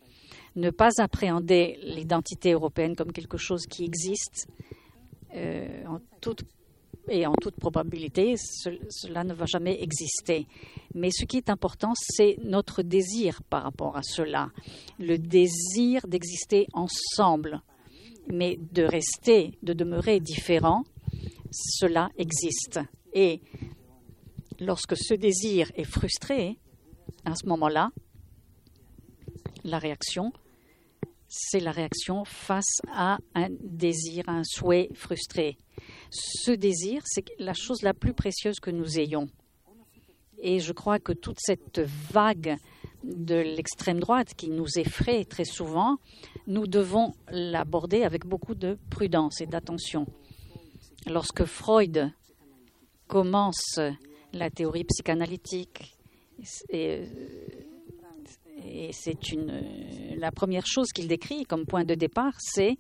ne 0.59 0.71
pas 0.71 0.91
appréhender 0.99 1.79
l'identité 1.83 2.53
européenne 2.53 2.97
comme 2.97 3.13
quelque 3.13 3.37
chose 3.37 3.67
qui 3.67 3.85
existe 3.85 4.49
euh, 5.35 5.83
et 7.11 7.27
en 7.27 7.33
toute 7.33 7.57
probabilité, 7.57 8.35
cela 8.37 9.25
ne 9.25 9.33
va 9.33 9.47
jamais 9.47 9.83
exister. 9.83 10.47
Mais 10.95 11.11
ce 11.11 11.25
qui 11.25 11.39
est 11.39 11.49
important, 11.49 11.93
c'est 11.97 12.37
notre 12.45 12.83
désir 12.83 13.43
par 13.45 13.63
rapport 13.63 13.97
à 13.97 14.03
cela, 14.03 14.51
le 14.99 15.17
désir 15.17 16.07
d'exister 16.07 16.67
ensemble, 16.75 17.63
mais 18.31 18.59
de 18.73 18.83
rester, 18.83 19.59
de 19.63 19.73
demeurer 19.73 20.21
différent 20.21 20.85
cela 21.51 22.11
existe. 22.19 22.81
Et 23.15 23.41
lorsque 24.61 24.97
ce 24.97 25.15
désir 25.15 25.71
est 25.77 25.85
frustré, 25.85 26.59
à 27.25 27.35
ce 27.35 27.47
moment-là, 27.47 27.91
la 29.65 29.79
réaction, 29.79 30.33
c'est 31.29 31.61
la 31.61 31.73
réaction 31.73 32.25
face 32.25 32.81
à 32.91 33.19
un 33.35 33.49
désir, 33.61 34.25
un 34.29 34.43
souhait 34.45 34.89
frustré. 34.95 35.59
Ce 36.11 36.51
désir, 36.51 37.03
c'est 37.05 37.25
la 37.39 37.55
chose 37.55 37.83
la 37.83 37.95
plus 37.95 38.15
précieuse 38.15 38.59
que 38.61 38.71
nous 38.71 38.99
ayons. 38.99 39.29
Et 40.41 40.61
je 40.61 40.73
crois 40.73 40.99
que 40.99 41.13
toute 41.13 41.39
cette 41.41 41.81
vague 41.81 42.57
de 43.05 43.35
l'extrême 43.35 44.01
droite 44.01 44.35
qui 44.35 44.49
nous 44.49 44.79
effraie 44.79 45.25
très 45.25 45.45
souvent, 45.45 45.99
nous 46.47 46.67
devons 46.67 47.15
l'aborder 47.31 48.05
avec 48.05 48.25
beaucoup 48.25 48.55
de 48.55 48.79
prudence 48.91 49.41
et 49.41 49.47
d'attention. 49.47 50.07
Lorsque 51.07 51.45
Freud 51.45 52.13
commence 53.07 53.81
la 54.33 54.51
théorie 54.51 54.85
psychanalytique, 54.85 55.97
et, 56.71 57.03
c'est 58.93 59.33
une 59.33 60.17
la 60.17 60.31
première 60.33 60.67
chose 60.67 60.89
qu'il 60.93 61.09
décrit 61.09 61.45
comme 61.45 61.67
point 61.67 61.85
de 61.85 61.95
départ, 61.95 62.35
c'est 62.39 62.77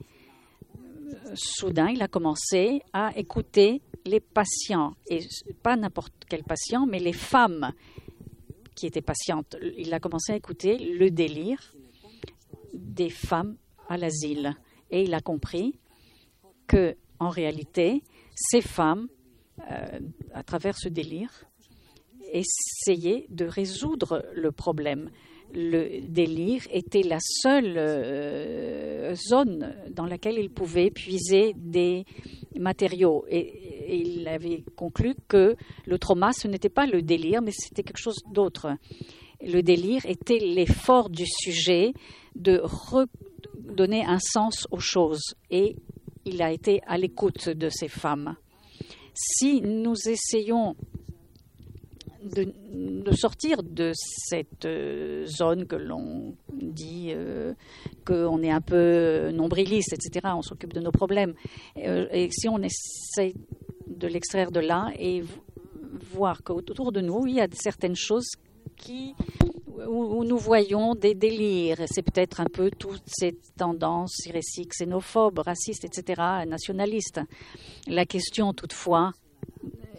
soudain 1.34 1.88
il 1.88 2.02
a 2.02 2.08
commencé 2.08 2.82
à 2.92 3.12
écouter 3.16 3.80
les 4.04 4.20
patients 4.20 4.94
et 5.08 5.20
pas 5.62 5.76
n'importe 5.76 6.12
quel 6.28 6.44
patient, 6.44 6.86
mais 6.86 6.98
les 6.98 7.12
femmes 7.12 7.72
qui 8.74 8.86
étaient 8.86 9.02
patientes. 9.02 9.56
Il 9.76 9.92
a 9.92 10.00
commencé 10.00 10.32
à 10.32 10.36
écouter 10.36 10.78
le 10.78 11.10
délire 11.10 11.74
des 12.74 13.10
femmes 13.10 13.56
à 13.88 13.96
l'asile 13.96 14.54
et 14.90 15.02
il 15.02 15.14
a 15.14 15.20
compris 15.20 15.78
que 16.66 16.96
en 17.18 17.28
réalité 17.28 18.02
ces 18.34 18.60
femmes 18.60 19.08
euh, 19.70 20.00
à 20.32 20.42
travers 20.42 20.78
ce 20.78 20.88
délire, 20.88 21.30
essayer 22.32 23.26
de 23.28 23.44
résoudre 23.44 24.24
le 24.34 24.52
problème. 24.52 25.10
Le 25.54 26.00
délire 26.02 26.62
était 26.70 27.02
la 27.02 27.18
seule 27.20 27.74
euh, 27.76 29.14
zone 29.14 29.74
dans 29.90 30.04
laquelle 30.04 30.38
il 30.38 30.50
pouvait 30.50 30.90
puiser 30.90 31.54
des 31.56 32.04
matériaux. 32.58 33.24
Et, 33.28 33.64
il 33.90 34.28
avait 34.28 34.64
conclu 34.76 35.14
que 35.28 35.56
le 35.86 35.98
trauma, 35.98 36.32
ce 36.32 36.46
n'était 36.46 36.68
pas 36.68 36.86
le 36.86 37.00
délire, 37.00 37.40
mais 37.40 37.52
c'était 37.52 37.82
quelque 37.82 38.02
chose 38.02 38.22
d'autre. 38.30 38.76
Le 39.40 39.62
délire 39.62 40.04
était 40.04 40.38
l'effort 40.38 41.08
du 41.08 41.24
sujet 41.26 41.94
de 42.34 42.60
redonner 42.62 44.04
un 44.04 44.18
sens 44.18 44.66
aux 44.70 44.80
choses. 44.80 45.34
Et 45.50 45.76
il 46.26 46.42
a 46.42 46.52
été 46.52 46.82
à 46.86 46.98
l'écoute 46.98 47.48
de 47.48 47.70
ces 47.70 47.88
femmes 47.88 48.36
si 49.18 49.60
nous 49.60 49.96
essayons 50.08 50.76
de, 52.28 53.12
sortir 53.12 53.62
de 53.62 53.92
cette 53.94 54.64
euh, 54.64 55.26
zone 55.26 55.66
que 55.66 55.76
l'on 55.76 56.36
dit 56.52 57.08
euh, 57.10 57.54
qu'on 58.04 58.42
est 58.42 58.50
un 58.50 58.60
peu 58.60 59.30
nombriliste, 59.32 59.92
etc., 59.92 60.28
on 60.36 60.42
s'occupe 60.42 60.72
de 60.72 60.80
nos 60.80 60.92
problèmes, 60.92 61.34
euh, 61.78 62.06
et 62.12 62.28
si 62.30 62.48
on 62.48 62.58
essaie 62.58 63.34
de 63.86 64.06
l'extraire 64.06 64.50
de 64.50 64.60
là 64.60 64.90
et 64.98 65.22
voir 66.12 66.42
qu'autour 66.42 66.92
de 66.92 67.00
nous, 67.00 67.26
il 67.26 67.36
y 67.36 67.40
a 67.40 67.48
certaines 67.52 67.96
choses 67.96 68.28
qui 68.76 69.14
où, 69.86 70.24
nous 70.24 70.38
voyons 70.38 70.94
des 70.94 71.14
délires. 71.14 71.78
C'est 71.86 72.02
peut-être 72.02 72.40
un 72.40 72.46
peu 72.46 72.70
toutes 72.70 73.02
ces 73.06 73.36
tendances 73.56 74.26
récits 74.32 74.66
xénophobes, 74.66 75.38
racistes, 75.38 75.84
etc., 75.84 76.22
nationalistes. 76.46 77.20
La 77.86 78.04
question, 78.04 78.52
toutefois, 78.52 79.12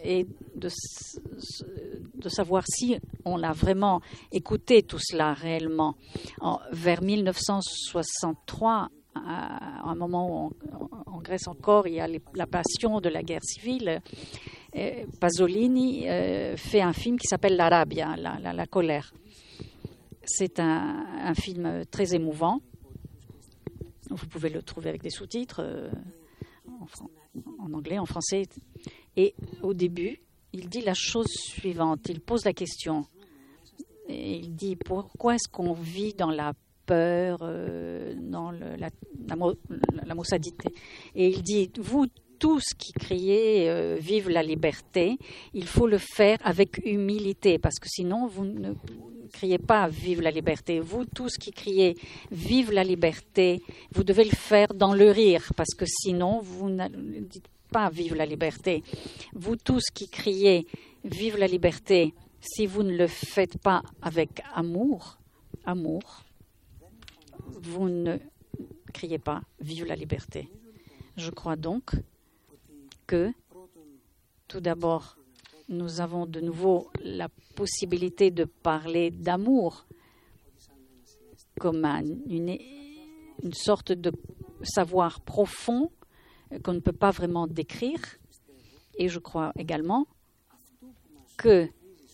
est 0.02 0.26
de, 0.54 0.68
savoir 2.28 2.64
si 2.66 2.98
on 3.24 3.42
a 3.42 3.52
vraiment 3.52 4.00
écouté 4.32 4.82
tout 4.82 4.98
cela 5.00 5.32
réellement. 5.34 5.96
vers 6.72 7.02
1963, 7.02 8.88
à 9.14 9.88
un 9.88 9.94
moment 9.94 10.46
où 10.46 10.52
en 11.06 11.18
Grèce 11.20 11.48
encore, 11.48 11.86
il 11.86 11.94
y 11.94 12.00
a 12.00 12.08
la 12.34 12.46
passion 12.46 13.00
de 13.00 13.08
la 13.08 13.22
guerre 13.22 13.42
civile, 13.42 14.00
Pasolini 15.20 16.08
euh, 16.08 16.56
fait 16.56 16.80
un 16.80 16.92
film 16.92 17.18
qui 17.18 17.26
s'appelle 17.26 17.56
L'Arabia, 17.56 18.16
la, 18.16 18.66
colère. 18.66 19.12
C'est 20.24 20.60
un, 20.60 21.34
film 21.34 21.84
très 21.90 22.14
émouvant. 22.14 22.60
Vous 24.10 24.26
pouvez 24.26 24.48
le 24.48 24.62
trouver 24.62 24.88
avec 24.88 25.02
des 25.02 25.10
sous-titres 25.10 25.62
euh, 25.62 25.90
en, 27.58 27.72
anglais, 27.72 27.98
en 27.98 28.06
français. 28.06 28.42
Et 29.20 29.34
au 29.62 29.74
début, 29.74 30.18
il 30.54 30.70
dit 30.70 30.80
la 30.80 30.94
chose 30.94 31.26
suivante. 31.28 32.08
Il 32.08 32.20
pose 32.20 32.46
la 32.46 32.54
question. 32.54 33.04
Il 34.08 34.54
dit 34.54 34.76
pourquoi 34.76 35.34
est-ce 35.34 35.48
qu'on 35.50 35.74
vit 35.74 36.14
dans 36.14 36.30
la 36.30 36.54
peur, 36.86 37.40
euh, 37.42 38.14
dans 38.16 38.50
la, 38.50 38.76
la, 38.78 39.36
la, 40.06 40.14
Et 41.14 41.28
il 41.28 41.42
dit 41.42 41.70
vous 41.78 42.06
tous 42.38 42.64
qui 42.78 42.92
criez 42.92 43.68
euh, 43.68 43.98
Vive 44.00 44.30
la 44.30 44.42
liberté, 44.42 45.18
il 45.52 45.66
faut 45.66 45.86
le 45.86 45.98
faire 45.98 46.38
avec 46.42 46.80
humilité, 46.86 47.58
parce 47.58 47.78
que 47.78 47.88
sinon 47.88 48.26
vous 48.26 48.46
ne 48.46 48.72
criez 49.34 49.58
pas 49.58 49.86
Vive 49.86 50.22
la 50.22 50.30
liberté. 50.30 50.80
Vous 50.80 51.04
tous 51.04 51.36
qui 51.36 51.50
criez 51.50 51.94
Vive 52.32 52.72
la 52.72 52.84
liberté, 52.84 53.60
vous 53.92 54.02
devez 54.02 54.24
le 54.24 54.30
faire 54.30 54.72
dans 54.74 54.94
le 54.94 55.10
rire, 55.10 55.52
parce 55.54 55.74
que 55.76 55.84
sinon 55.86 56.40
vous 56.40 56.70
ne 56.70 56.88
dites 57.20 57.50
pas 57.70 57.88
Vive 57.90 58.14
la 58.14 58.26
liberté. 58.26 58.82
Vous 59.32 59.56
tous 59.56 59.84
qui 59.94 60.08
criez 60.08 60.66
Vive 61.04 61.38
la 61.38 61.46
liberté, 61.46 62.14
si 62.40 62.66
vous 62.66 62.82
ne 62.82 62.96
le 62.96 63.06
faites 63.06 63.58
pas 63.58 63.82
avec 64.02 64.42
amour, 64.54 65.18
amour, 65.64 66.22
vous 67.62 67.88
ne 67.88 68.18
criez 68.92 69.18
pas 69.18 69.42
Vive 69.60 69.86
la 69.86 69.96
liberté. 69.96 70.48
Je 71.16 71.30
crois 71.30 71.56
donc 71.56 71.92
que, 73.06 73.30
tout 74.48 74.60
d'abord, 74.60 75.16
nous 75.68 76.00
avons 76.00 76.26
de 76.26 76.40
nouveau 76.40 76.90
la 77.02 77.28
possibilité 77.54 78.30
de 78.30 78.44
parler 78.44 79.10
d'amour 79.10 79.86
comme 81.58 81.84
une, 81.84 82.56
une, 83.42 83.52
sorte 83.52 83.92
de 83.92 84.12
savoir 84.62 85.20
profond 85.20 85.90
qu'on 86.62 86.72
ne 86.72 86.80
peut 86.80 86.92
pas 86.92 87.10
vraiment 87.10 87.46
décrire. 87.46 88.00
Et 88.98 89.08
je 89.08 89.18
crois 89.18 89.52
également 89.56 90.06
que 91.36 91.68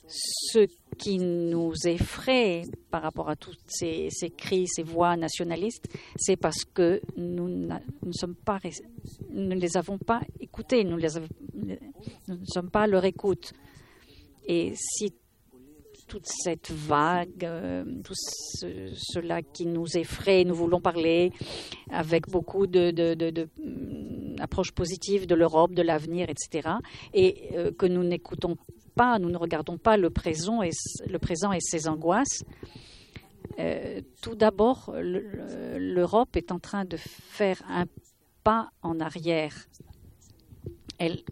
ce 0.09 0.69
qui 0.99 1.19
nous 1.19 1.73
effraie 1.85 2.63
par 2.91 3.03
rapport 3.03 3.29
à 3.29 3.37
toutes 3.37 3.59
ces, 3.67 4.09
cris, 4.37 4.67
ces 4.69 4.83
voix 4.83 5.17
nationalistes, 5.17 5.89
c'est 6.17 6.37
parce 6.37 6.65
que 6.65 7.01
nous, 7.17 7.49
ne 7.49 8.13
sommes 8.13 8.37
pas, 8.37 8.61
nous 9.31 9.49
ne 9.49 9.55
les 9.57 9.77
avons 9.77 9.99
pas 9.99 10.21
écoutés, 10.39 10.85
nous, 10.85 10.97
ne 10.97 12.47
sommes 12.47 12.71
pas 12.71 12.83
à 12.83 12.87
leur 12.87 13.05
écoute. 13.05 13.53
Et 14.47 14.75
si 14.77 15.13
toute 16.07 16.27
cette 16.27 16.71
vague, 16.71 17.45
euh, 17.45 17.85
tout 18.05 18.15
cela 18.15 19.43
qui 19.43 19.67
nous 19.67 19.97
effraie, 19.97 20.45
nous 20.45 20.55
voulons 20.55 20.81
parler 20.81 21.33
avec 21.91 22.29
beaucoup 22.29 22.67
de, 22.67 22.93
approches 24.41 24.73
positives 24.73 25.27
de 25.27 25.35
l'Europe, 25.35 25.73
de 25.73 25.83
l'avenir, 25.83 26.29
etc., 26.29 26.69
et 27.13 27.51
euh, 27.55 27.73
que 27.73 27.87
nous 27.87 28.05
n'écoutons 28.05 28.57
pas, 28.95 29.19
nous 29.19 29.31
ne 29.31 29.37
regardons 29.37 29.79
pas 29.79 29.97
le 29.97 30.11
présent 30.11 30.63
et, 30.63 30.71
ses 30.73 31.89
angoisses. 31.89 32.43
Euh, 33.59 34.01
tout 34.21 34.35
d'abord, 34.35 34.93
l'Europe 34.97 36.37
est 36.37 36.53
en 36.53 36.59
train 36.59 36.85
de 36.85 36.97
faire 36.97 37.63
un 37.69 37.87
pas 38.47 38.71
en 38.81 39.01
arrière. 39.01 39.55
Elle, 40.99 41.23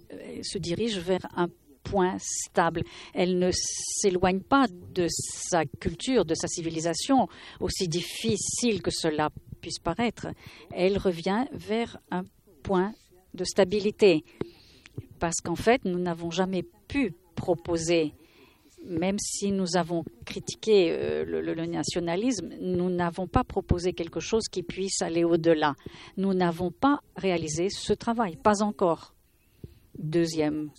se 0.43 0.59
dirige 0.59 0.99
vers 0.99 1.27
un 1.37 1.49
point 1.85 2.17
stable. 2.19 2.83
Elle 3.15 3.39
ne 3.39 3.51
s'éloigne 3.53 4.41
pas 4.41 4.67
de 4.69 5.07
sa 5.09 5.65
culture, 5.65 6.25
de 6.25 6.35
sa 6.35 6.49
civilisation, 6.49 7.29
aussi 7.61 7.87
difficile 7.87 8.83
que 8.83 8.91
cela 8.91 9.31
puisse 9.61 9.79
paraître. 9.79 10.27
Elle 10.73 10.99
revient 10.99 11.47
vers 11.53 11.99
un 12.11 12.25
point 12.65 12.93
de 13.35 13.45
stabilité. 13.45 14.25
Parce 15.21 15.41
qu'en 15.41 15.55
fait, 15.55 15.85
nous 15.85 16.01
n'avons 16.01 16.31
jamais 16.31 16.65
pu 16.89 17.15
proposer, 17.37 18.15
même 18.85 19.19
si 19.19 19.53
nous 19.53 19.77
avons 19.77 20.05
critiqué 20.25 20.91
euh, 20.91 21.25
le, 21.25 21.67
nationalisme, 21.67 22.49
nous 22.61 22.91
n'avons 22.91 23.27
pas 23.27 23.45
proposé 23.45 23.93
quelque 23.93 24.21
chose 24.21 24.49
qui 24.51 24.63
puisse 24.63 25.03
aller 25.03 25.25
au-delà. 25.25 25.75
Nous 26.17 26.35
n'avons 26.35 26.71
pas 26.71 27.01
réalisé 27.17 27.69
ce 27.71 27.93
travail, 27.93 28.37
pas 28.37 28.63
encore. 28.63 29.15
Deuxième 29.99 30.71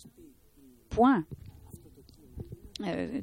point, 0.90 1.24
euh, 2.82 3.20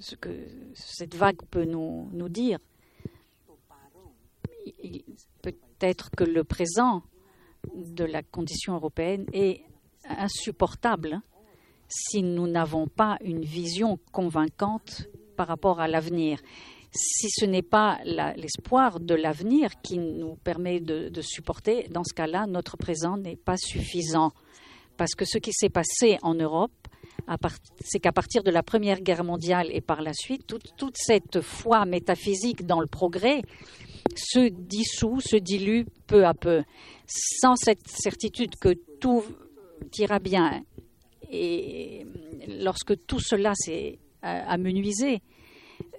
ce 0.00 0.16
que 0.16 0.30
cette 0.74 1.14
vague 1.14 1.42
peut 1.50 1.64
nous, 1.64 2.08
nous 2.12 2.28
dire, 2.28 2.58
peut-être 5.42 6.10
que 6.10 6.24
le 6.24 6.44
présent 6.44 7.02
de 7.74 8.04
la 8.04 8.22
condition 8.22 8.74
européenne 8.74 9.26
est 9.32 9.62
insupportable 10.04 11.20
si 11.88 12.22
nous 12.22 12.46
n'avons 12.46 12.86
pas 12.86 13.18
une 13.22 13.42
vision 13.42 13.98
convaincante 14.12 15.08
par 15.36 15.48
rapport 15.48 15.80
à 15.80 15.88
l'avenir. 15.88 16.40
Si 16.90 17.28
ce 17.30 17.44
n'est 17.44 17.62
pas 17.62 17.98
l'espoir 18.04 19.00
de 19.00 19.14
l'avenir 19.14 19.80
qui 19.82 19.98
nous 19.98 20.36
permet 20.36 20.80
de, 20.80 21.20
supporter, 21.20 21.88
dans 21.90 22.04
ce 22.04 22.14
cas-là, 22.14 22.46
notre 22.46 22.76
présent 22.76 23.16
n'est 23.16 23.36
pas 23.36 23.56
suffisant. 23.56 24.32
Parce 24.96 25.14
que 25.14 25.24
ce 25.24 25.38
qui 25.38 25.52
s'est 25.52 25.68
passé 25.68 26.18
en 26.22 26.34
Europe, 26.34 26.72
c'est 27.84 28.00
qu'à 28.00 28.12
partir 28.12 28.42
de 28.42 28.50
la 28.50 28.62
Première 28.62 29.00
Guerre 29.00 29.22
mondiale 29.22 29.68
et 29.70 29.80
par 29.80 30.02
la 30.02 30.12
suite, 30.12 30.46
toute, 30.46 30.96
cette 30.96 31.40
foi 31.40 31.84
métaphysique 31.84 32.66
dans 32.66 32.80
le 32.80 32.86
progrès 32.86 33.42
se 34.16 34.48
dissout, 34.48 35.20
se 35.20 35.36
dilue 35.36 35.84
peu 36.06 36.24
à 36.24 36.34
peu, 36.34 36.62
sans 37.06 37.56
cette 37.56 37.86
certitude 37.88 38.56
que 38.60 38.74
tout 39.00 39.24
ira 39.98 40.18
bien. 40.18 40.62
Et 41.30 42.06
lorsque 42.48 43.06
tout 43.06 43.20
cela 43.20 43.52
s'est 43.54 43.98
amenuisé, 44.22 45.20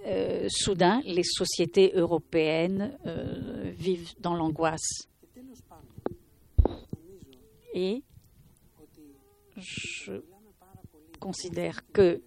euh, 0.06 0.48
soudain, 0.50 1.02
les 1.06 1.24
sociétés 1.24 1.92
européennes 1.94 2.98
euh, 3.06 3.72
vivent 3.76 4.14
dans 4.20 4.34
l'angoisse. 4.34 5.08
Et 7.74 8.02
je 9.58 10.22
considère 11.20 11.82
que 11.92 12.22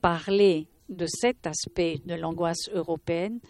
parler 0.00 0.68
de 0.88 1.06
cet 1.06 1.46
aspect 1.46 2.00
de 2.04 2.14
l'angoisse 2.14 2.68
européenne 2.72 3.40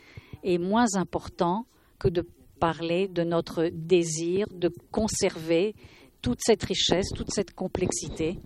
est 0.43 0.59
moins 0.59 0.95
important 0.95 1.66
que 1.99 2.09
de 2.09 2.26
parler 2.61 3.09
de 3.09 3.24
notre 3.24 3.68
désir 3.72 4.47
de 4.53 4.70
conserver 4.91 5.74
toute 6.22 6.41
cette 6.43 6.62
richesse, 6.62 7.09
toute 7.14 7.32
cette 7.32 7.55
complexité, 7.55 8.38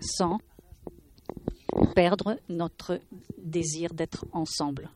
sans 0.00 0.38
perdre 1.94 2.38
notre 2.48 3.00
désir 3.38 3.94
d'être 3.94 4.26
ensemble. 4.32 4.90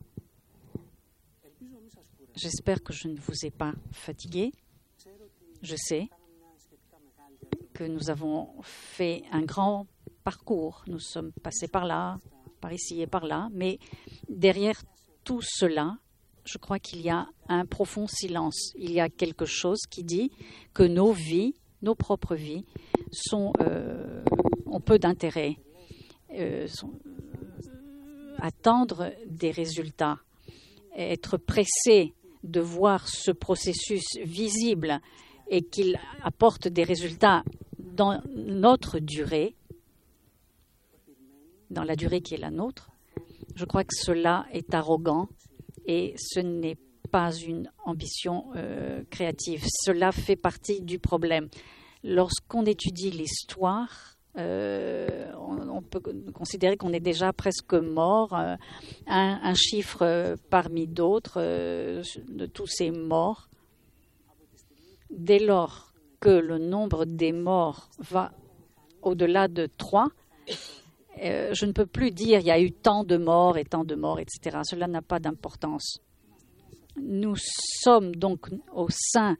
J'espère 2.35 2.81
que 2.83 2.93
je 2.93 3.07
ne 3.07 3.17
vous 3.17 3.45
ai 3.45 3.51
pas 3.51 3.73
fatigué. 3.91 4.51
Je 5.61 5.75
sais 5.75 6.09
que 7.73 7.83
nous 7.83 8.09
avons 8.09 8.49
fait 8.61 9.23
un 9.31 9.41
grand 9.41 9.87
parcours. 10.23 10.83
Nous 10.87 10.99
sommes 10.99 11.31
passés 11.43 11.67
par 11.67 11.85
là, 11.85 12.19
par 12.61 12.71
ici 12.71 13.01
et 13.01 13.07
par 13.07 13.25
là. 13.25 13.49
Mais 13.51 13.79
derrière 14.29 14.81
tout 15.23 15.41
cela, 15.41 15.97
je 16.45 16.57
crois 16.57 16.79
qu'il 16.79 17.01
y 17.01 17.09
a 17.09 17.27
un 17.47 17.65
profond 17.65 18.07
silence. 18.07 18.73
Il 18.75 18.91
y 18.91 18.99
a 18.99 19.09
quelque 19.09 19.45
chose 19.45 19.81
qui 19.89 20.03
dit 20.03 20.31
que 20.73 20.83
nos 20.83 21.11
vies, 21.11 21.53
nos 21.81 21.95
propres 21.95 22.35
vies, 22.35 22.65
euh, 23.33 24.23
ont 24.65 24.79
peu 24.79 24.99
d'intérêt. 24.99 25.57
Euh, 26.33 26.67
attendre 28.37 29.13
des 29.27 29.51
résultats, 29.51 30.17
être 30.95 31.37
pressé 31.37 32.13
de 32.43 32.59
voir 32.59 33.07
ce 33.07 33.31
processus 33.31 34.03
visible 34.23 34.99
et 35.49 35.61
qu'il 35.61 35.99
apporte 36.23 36.67
des 36.67 36.83
résultats 36.83 37.43
dans 37.77 38.21
notre 38.35 38.99
durée, 38.99 39.55
dans 41.69 41.83
la 41.83 41.95
durée 41.95 42.21
qui 42.21 42.33
est 42.33 42.39
la 42.39 42.49
nôtre, 42.49 42.90
je 43.55 43.65
crois 43.65 43.83
que 43.83 43.95
cela 43.95 44.45
est 44.51 44.73
arrogant 44.73 45.29
et 45.85 46.13
ce 46.17 46.39
n'est 46.39 46.77
pas 47.11 47.33
une 47.33 47.69
ambition 47.85 48.45
euh, 48.55 49.03
créative. 49.09 49.65
Cela 49.85 50.11
fait 50.11 50.35
partie 50.35 50.81
du 50.81 50.99
problème. 50.99 51.49
Lorsqu'on 52.03 52.65
étudie 52.65 53.11
l'histoire, 53.11 54.17
euh, 54.37 55.31
on, 55.37 55.81
peut 55.81 56.01
considérer 56.33 56.77
qu'on 56.77 56.93
est 56.93 57.01
déjà 57.01 57.33
presque 57.33 57.73
mort. 57.73 58.33
Euh, 58.33 58.55
un, 59.07 59.39
un, 59.43 59.53
chiffre 59.53 60.35
parmi 60.49 60.87
d'autres 60.87 61.41
de 61.41 62.45
tous 62.45 62.67
ces 62.67 62.91
morts. 62.91 63.49
Dès 65.09 65.39
lors 65.39 65.93
que 66.21 66.29
le 66.29 66.59
nombre 66.59 67.03
des 67.05 67.33
morts 67.33 67.89
va 67.99 68.31
au-delà 69.01 69.47
de 69.47 69.67
trois, 69.77 70.07
euh, 71.19 71.53
je 71.53 71.65
ne 71.65 71.71
peux 71.71 71.85
plus 71.85 72.11
dire 72.11 72.39
il 72.39 72.45
y 72.45 72.51
a 72.51 72.59
eu 72.59 72.71
tant 72.71 73.03
de 73.03 73.17
morts 73.17 73.57
et 73.57 73.65
tant 73.65 73.83
de 73.83 73.95
morts, 73.95 74.19
etc. 74.19 74.59
Cela 74.63 74.87
n'a 74.87 75.01
pas 75.01 75.19
d'importance. 75.19 75.99
Nous 77.01 77.35
sommes 77.37 78.15
donc 78.15 78.49
au 78.73 78.87
sein 78.89 79.37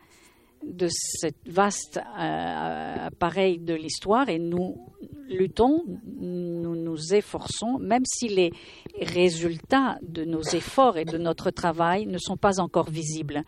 de 0.64 0.88
ce 0.90 1.28
vaste 1.48 1.98
euh, 1.98 2.96
appareil 3.08 3.58
de 3.58 3.74
l'histoire 3.74 4.30
et 4.30 4.38
nous 4.38 4.78
luttons, 5.28 5.84
nous 6.20 6.76
nous 6.76 7.14
efforçons, 7.14 7.80
même 7.80 8.04
si 8.06 8.28
les 8.28 8.52
résultats 9.02 9.98
de 10.02 10.24
nos 10.24 10.42
efforts 10.42 10.98
et 10.98 11.06
de 11.06 11.18
notre 11.18 11.52
travail 11.52 12.06
ne 12.06 12.18
sont 12.18 12.38
pas 12.38 12.60
encore 12.60 12.90
visibles. 12.90 13.44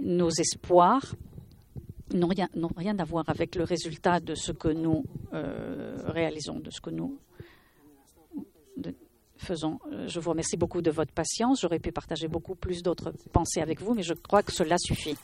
Nos 0.00 0.30
espoirs 0.30 1.14
n'ont 2.14 2.28
rien, 2.28 2.48
rien, 2.76 2.98
à 2.98 3.04
voir 3.04 3.24
avec 3.28 3.54
le 3.54 3.64
résultat 3.64 4.20
de 4.20 4.34
ce 4.34 4.52
que 4.52 4.68
nous 4.68 5.04
euh, 5.32 5.96
réalisons, 6.06 6.58
de 6.58 6.70
ce 6.70 6.80
que 6.80 6.90
nous 6.90 7.18
Euh, 9.50 10.08
je 10.08 10.20
vous 10.20 10.30
remercie 10.30 10.56
beaucoup 10.56 10.82
de 10.82 10.90
votre 10.90 11.12
patience. 11.12 11.60
J'aurais 11.60 11.78
pu 11.78 11.92
partager 11.92 12.28
beaucoup 12.28 12.54
plus 12.54 12.82
d'autres 12.82 13.12
pensées 13.32 13.60
avec 13.60 13.80
vous, 13.80 13.94
mais 13.94 14.02
je 14.02 14.14
crois 14.14 14.42
que 14.42 14.52
cela 14.52 14.76
suffit. 14.78 15.16